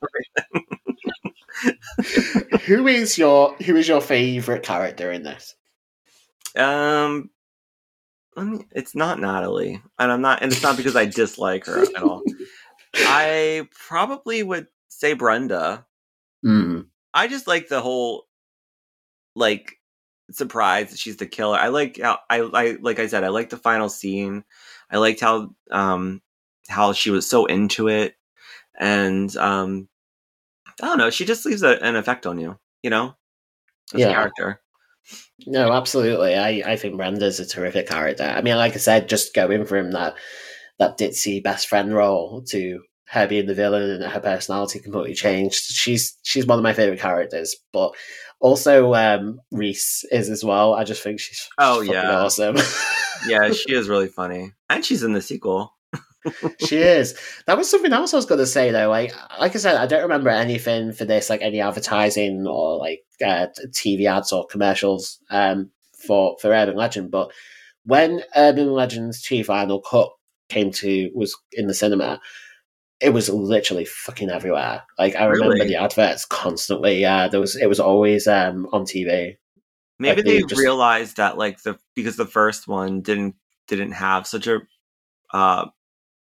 [0.46, 0.66] Everything."
[2.66, 5.54] who is your who is your favorite character in this?
[6.56, 7.30] Um,
[8.36, 8.66] let me.
[8.72, 12.22] It's not Natalie, and I'm not, and it's not because I dislike her at all.
[12.94, 15.86] I probably would say Brenda.
[16.44, 16.86] Mm.
[17.12, 18.26] I just like the whole
[19.34, 19.77] like
[20.30, 21.58] surprise that she's the killer.
[21.58, 24.44] I like how I, I like I said, I like the final scene.
[24.90, 26.22] I liked how um
[26.68, 28.14] how she was so into it.
[28.78, 29.88] and um,
[30.82, 31.10] I don't know.
[31.10, 33.16] She just leaves a, an effect on you, you know,
[33.94, 34.10] as Yeah.
[34.10, 34.62] a character.
[35.46, 36.36] No, absolutely.
[36.36, 38.24] I, I think Brenda's a terrific character.
[38.24, 40.14] I mean, like I said, just going from that
[40.78, 45.56] that ditzy best friend role to her being the villain and her personality completely changed.
[45.56, 47.94] She's she's one of my favorite characters, but
[48.40, 50.74] also um, Reese is as well.
[50.74, 52.20] I just think she's, she's Oh, yeah.
[52.20, 52.56] awesome.
[53.26, 55.74] Yeah, she is really funny, and she's in the sequel.
[56.64, 57.18] she is.
[57.46, 58.88] That was something else I was going to say though.
[58.88, 63.00] Like, like I said, I don't remember anything for this, like any advertising or like
[63.24, 65.70] uh, TV ads or commercials um,
[66.06, 67.10] for for Urban Legend.
[67.10, 67.32] But
[67.86, 70.10] when Urban Legends Two Final Cut
[70.48, 72.20] came to was in the cinema,
[73.00, 74.82] it was literally fucking everywhere.
[74.98, 75.68] Like I remember Really?
[75.68, 77.00] the adverts constantly.
[77.00, 79.36] Yeah, there was it was always um, on TV.
[80.00, 83.34] Maybe Like, they they just- realized that like the because the first one didn't
[83.68, 84.60] didn't have such a
[85.32, 85.66] uh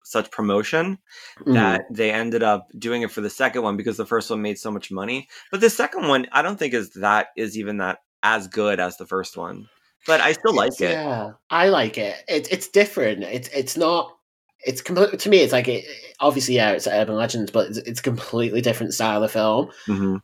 [0.05, 0.99] such promotion
[1.47, 1.55] Mm.
[1.55, 4.59] that they ended up doing it for the second one because the first one made
[4.59, 5.29] so much money.
[5.51, 8.97] But the second one, I don't think is that is even that as good as
[8.97, 9.69] the first one.
[10.07, 10.91] But I still like it.
[10.93, 12.17] Yeah, I like it.
[12.29, 13.23] It it's different.
[13.23, 14.17] It's it's not.
[14.65, 15.39] It's completely to me.
[15.39, 15.85] It's like it,
[16.21, 19.71] obviously yeah, it's Urban Legends, but it's, it's a completely different style of film.
[19.87, 20.17] hmm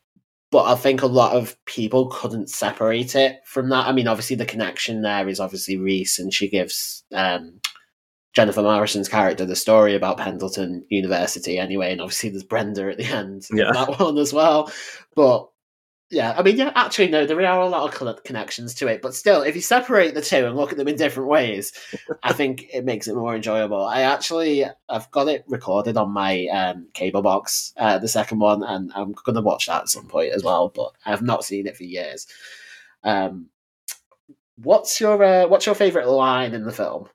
[0.51, 3.87] But I think a lot of people couldn't separate it from that.
[3.87, 7.61] I mean, obviously the connection there is obviously Reese, and she gives um,
[8.35, 13.05] Jennifer Morrison's character the story about Pendleton University anyway, and obviously there's Brenda at the
[13.05, 13.73] end of Yeah.
[13.73, 14.71] that one as well.
[15.15, 15.49] But
[16.09, 19.15] yeah, I mean, yeah, actually, no, there are a lot of connections to it, but
[19.15, 21.73] still, if you separate the two and look at them in different ways,
[22.23, 23.85] I think it makes it more enjoyable.
[23.85, 28.63] I actually, I've got it recorded on my um, cable box, uh, the second one,
[28.63, 31.45] and I'm going to watch that at some point as well, but I have not
[31.45, 32.29] seen it for years.
[33.03, 33.47] Um,
[34.57, 37.09] what's your uh, What's your favorite line in the film?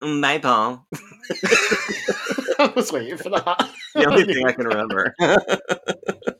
[0.00, 0.86] My ball.
[2.58, 3.70] I was waiting for that.
[3.94, 5.14] The only thing I can remember.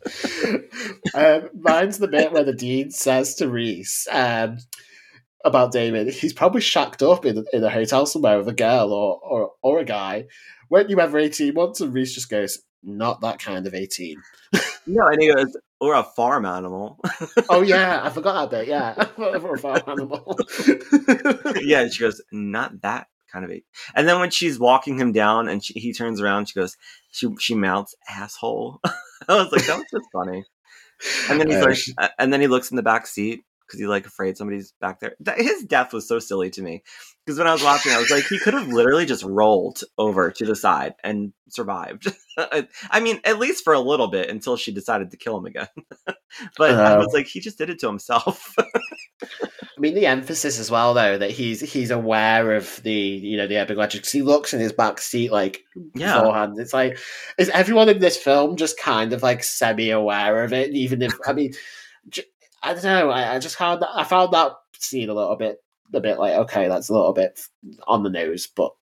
[1.15, 4.59] um, mine's the bit where the dean says to Reese um,
[5.45, 9.19] about David, he's probably shacked up in, in a hotel somewhere with a girl or,
[9.23, 10.27] or, or a guy.
[10.71, 11.81] Weren't you ever 18 once?
[11.81, 14.17] And Reese just goes, not that kind of 18.
[14.87, 16.99] no, and he goes, or a farm animal.
[17.49, 18.69] Oh, yeah, I forgot that bit.
[18.69, 20.39] Yeah, for a farm animal.
[21.63, 23.65] yeah, and she goes, not that kind of age.
[23.95, 26.77] And then when she's walking him down and she, he turns around, she goes,
[27.15, 28.81] she she mouths asshole.
[28.85, 30.45] I was like, that was just funny.
[31.31, 33.81] And then he's Uh, like, she- and then he looks in the back seat because
[33.81, 35.15] he's like afraid somebody's back there.
[35.21, 36.83] That, his death was so silly to me
[37.25, 40.31] because when I was watching, I was like, he could have literally just rolled over
[40.31, 42.13] to the side and survived.
[42.91, 45.69] I mean, at least for a little bit until she decided to kill him again.
[46.59, 48.55] but I Uh, was like, he just did it to himself.
[49.77, 53.47] I mean, the emphasis as well, though, that he's he's aware of the you know
[53.47, 55.63] the epic legend because he looks in his back seat like
[55.95, 56.19] yeah.
[56.19, 56.59] beforehand.
[56.59, 56.99] It's like
[57.39, 60.71] is everyone in this film just kind of like semi aware of it?
[60.75, 61.55] Even if I mean,
[62.09, 62.25] j-
[62.65, 63.11] I don't know.
[63.11, 65.63] I, I just found that I found that scene a little bit
[65.93, 67.41] a bit like okay, that's a little bit
[67.87, 68.73] on the nose, but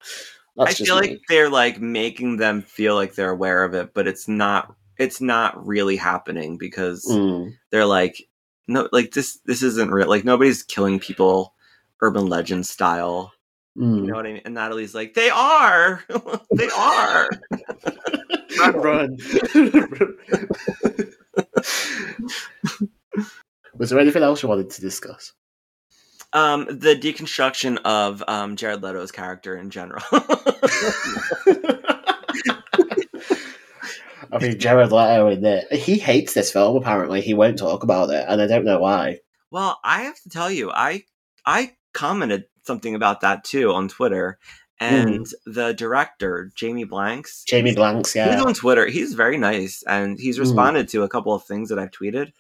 [0.59, 1.09] I feel me.
[1.09, 4.74] like they're like making them feel like they're aware of it, but it's not.
[4.99, 7.55] It's not really happening because Mm.
[7.70, 8.28] they're like,
[8.68, 9.39] no, like this.
[9.47, 10.09] This isn't real.
[10.09, 11.55] Like nobody's killing people,
[12.01, 13.33] urban legend style.
[13.74, 14.07] You Mm.
[14.07, 14.43] know what I mean?
[14.45, 16.05] And Natalie's like, they are.
[16.55, 17.28] they are.
[18.74, 19.16] Run.
[23.83, 25.33] Was there anything else you wanted to discuss?
[26.33, 30.05] Um, the deconstruction of um Jared Leto's character in general.
[34.30, 35.72] I mean, Jared Leto in it.
[35.72, 36.76] He hates this film.
[36.76, 39.18] Apparently, he won't talk about it, and I don't know why.
[39.51, 41.03] Well, I have to tell you, I
[41.45, 44.39] I commented something about that too on Twitter,
[44.78, 48.33] and the director Jamie Blanks, Jamie Blanks, yeah.
[48.33, 48.87] he's on Twitter.
[48.87, 50.43] He's very nice, and he's Mm.
[50.43, 52.30] responded to a couple of things that I've tweeted.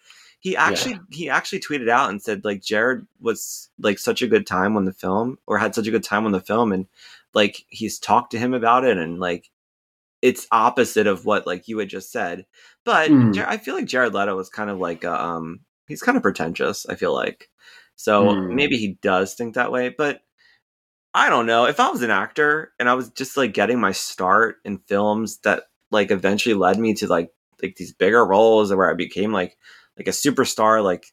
[0.42, 4.46] He actually he actually tweeted out and said like Jared was like such a good
[4.46, 6.86] time on the film, or had such a good time on the film, and
[7.32, 9.50] like he's talked to him about it, and like
[10.20, 12.44] it's opposite of what like you had just said.
[12.84, 13.34] But Mm.
[13.34, 16.86] Jar- I feel like Jared Leto was kind of like um he's kind of pretentious.
[16.88, 17.48] I feel like
[17.96, 18.54] so Mm.
[18.54, 20.22] maybe he does think that way, but
[21.14, 21.66] I don't know.
[21.66, 25.38] If I was an actor and I was just like getting my start in films
[25.44, 27.30] that like eventually led me to like
[27.62, 29.56] like these bigger roles where I became like
[29.98, 31.04] like a superstar, like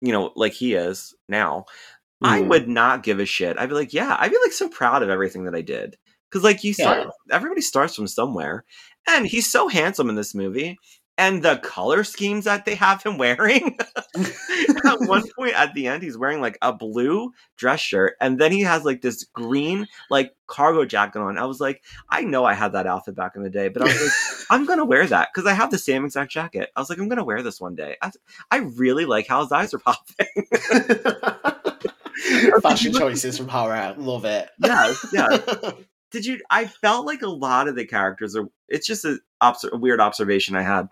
[0.00, 1.66] you know, like he is now.
[2.22, 2.48] I Mm.
[2.48, 3.58] would not give a shit.
[3.58, 5.96] I'd be like, yeah, I'd be like so proud of everything that I did.
[6.30, 8.64] Cause like you start, everybody starts from somewhere.
[9.08, 10.78] And he's so handsome in this movie.
[11.20, 13.76] And the color schemes that they have him wearing.
[14.16, 18.50] at one point at the end, he's wearing like a blue dress shirt, and then
[18.50, 21.36] he has like this green like cargo jacket on.
[21.36, 23.84] I was like, I know I had that outfit back in the day, but I
[23.84, 26.70] was like, I'm gonna wear that because I have the same exact jacket.
[26.74, 27.96] I was like, I'm gonna wear this one day.
[28.00, 28.10] I,
[28.50, 30.26] I really like how his eyes are popping.
[32.62, 34.48] Fashion choices from horror, love it.
[34.58, 35.38] Yeah, yeah.
[36.10, 36.40] Did you?
[36.50, 38.46] I felt like a lot of the characters are.
[38.68, 40.88] It's just a, obs- a weird observation I had.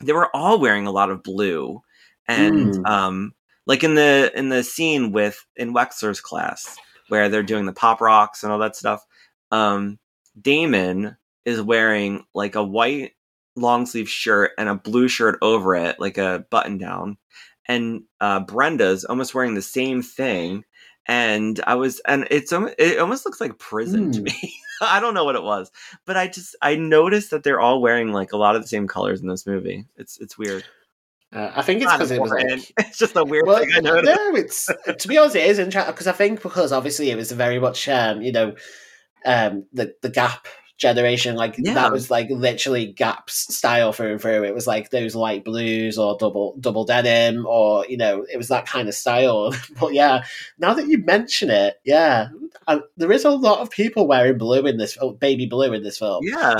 [0.00, 1.82] They were all wearing a lot of blue,
[2.28, 2.86] and Mm.
[2.88, 3.34] um,
[3.66, 6.76] like in the in the scene with in Wexler's class
[7.08, 9.04] where they're doing the pop rocks and all that stuff.
[9.50, 9.98] Um,
[10.40, 13.12] Damon is wearing like a white
[13.56, 17.18] long sleeve shirt and a blue shirt over it, like a button down.
[17.68, 20.64] And uh, Brenda's almost wearing the same thing.
[21.06, 24.24] And I was, and it's it almost looks like prison to Hmm.
[24.24, 24.54] me.
[24.80, 25.70] I don't know what it was,
[26.04, 28.86] but I just I noticed that they're all wearing like a lot of the same
[28.88, 29.86] colors in this movie.
[29.96, 30.64] It's it's weird.
[31.32, 33.80] Uh, I think it's because it was like it's just a weird well, thing I
[33.80, 34.16] noticed.
[34.16, 37.32] no, it's to be honest, it is interesting because I think because obviously it was
[37.32, 38.54] very much um, you know,
[39.26, 40.46] um, the the Gap
[40.76, 41.74] generation, like Yeah.
[41.74, 44.44] that was like literally Gap's style through and through.
[44.44, 48.48] It was like those light blues or double double denim, or you know, it was
[48.48, 49.52] that kind of style.
[49.80, 50.24] but yeah,
[50.58, 52.28] now that you mention it, yeah,
[52.66, 55.82] uh, there is a lot of people wearing blue in this, oh, baby blue in
[55.82, 56.24] this film.
[56.24, 56.56] Yeah.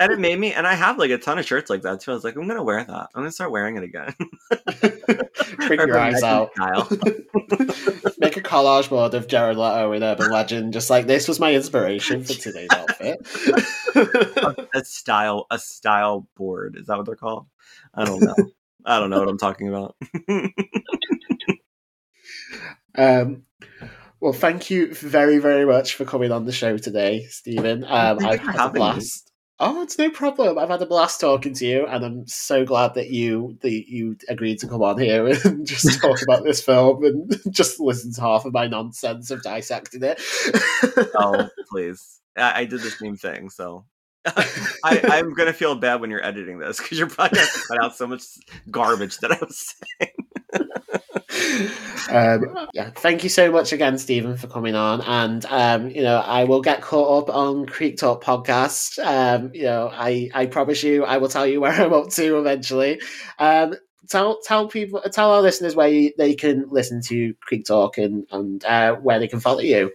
[0.00, 2.12] And it made me and I have like a ton of shirts like that too.
[2.12, 3.08] I was like, I'm gonna wear that.
[3.14, 4.14] I'm gonna start wearing it again.
[5.56, 6.50] Bring your eyes out.
[8.18, 11.54] Make a collage board of Jared Leto in Urban Legend, just like this was my
[11.54, 13.18] inspiration for today's outfit.
[14.74, 16.76] a style a style board.
[16.78, 17.46] Is that what they're called?
[17.94, 18.34] I don't know.
[18.84, 19.96] I don't know what I'm talking about.
[22.96, 23.44] um,
[24.20, 27.84] well, thank you very, very much for coming on the show today, Stephen.
[27.84, 29.31] Um, I've had a blast.
[29.64, 30.58] Oh, it's no problem.
[30.58, 34.16] I've had a blast talking to you, and I'm so glad that you that you
[34.28, 38.20] agreed to come on here and just talk about this film and just listen to
[38.20, 40.20] half of my nonsense of dissecting it.
[41.16, 42.20] oh, please.
[42.36, 43.84] I, I did the same thing, so
[44.26, 47.94] I, I'm gonna feel bad when you're editing this because you're probably gonna cut out
[47.94, 48.24] so much
[48.68, 50.26] garbage that I was saying.
[52.10, 55.00] um, yeah, thank you so much again, Stephen, for coming on.
[55.02, 58.98] And um, you know, I will get caught up on Creek Talk podcast.
[59.04, 62.38] Um, you know, I I promise you, I will tell you where I'm up to
[62.38, 63.00] eventually.
[63.38, 63.74] Um,
[64.08, 68.26] tell tell people, tell our listeners where you, they can listen to Creek Talk and
[68.30, 69.92] and uh, where they can follow you.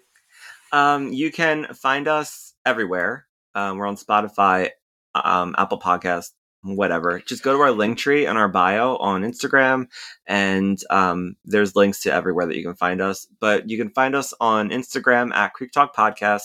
[0.72, 3.26] Um, you can find us everywhere.
[3.56, 4.70] Um, we're on Spotify,
[5.16, 6.32] um, Apple Podcast,
[6.64, 7.20] whatever.
[7.20, 9.88] Just go to our link tree and our bio on Instagram,
[10.26, 13.28] and um, there's links to everywhere that you can find us.
[13.40, 16.44] But you can find us on Instagram at Creek Talk Podcast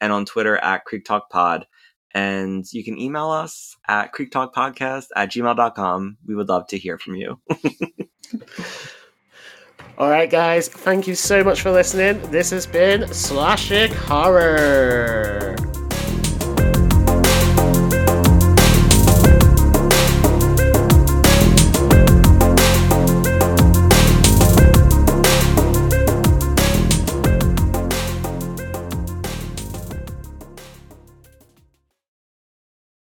[0.00, 1.66] and on Twitter at Creek Talk Pod.
[2.14, 6.18] And you can email us at creektalkpodcast at gmail.com.
[6.26, 7.40] We would love to hear from you.
[9.98, 12.20] All right, guys, thank you so much for listening.
[12.30, 15.56] This has been Slashic Horror.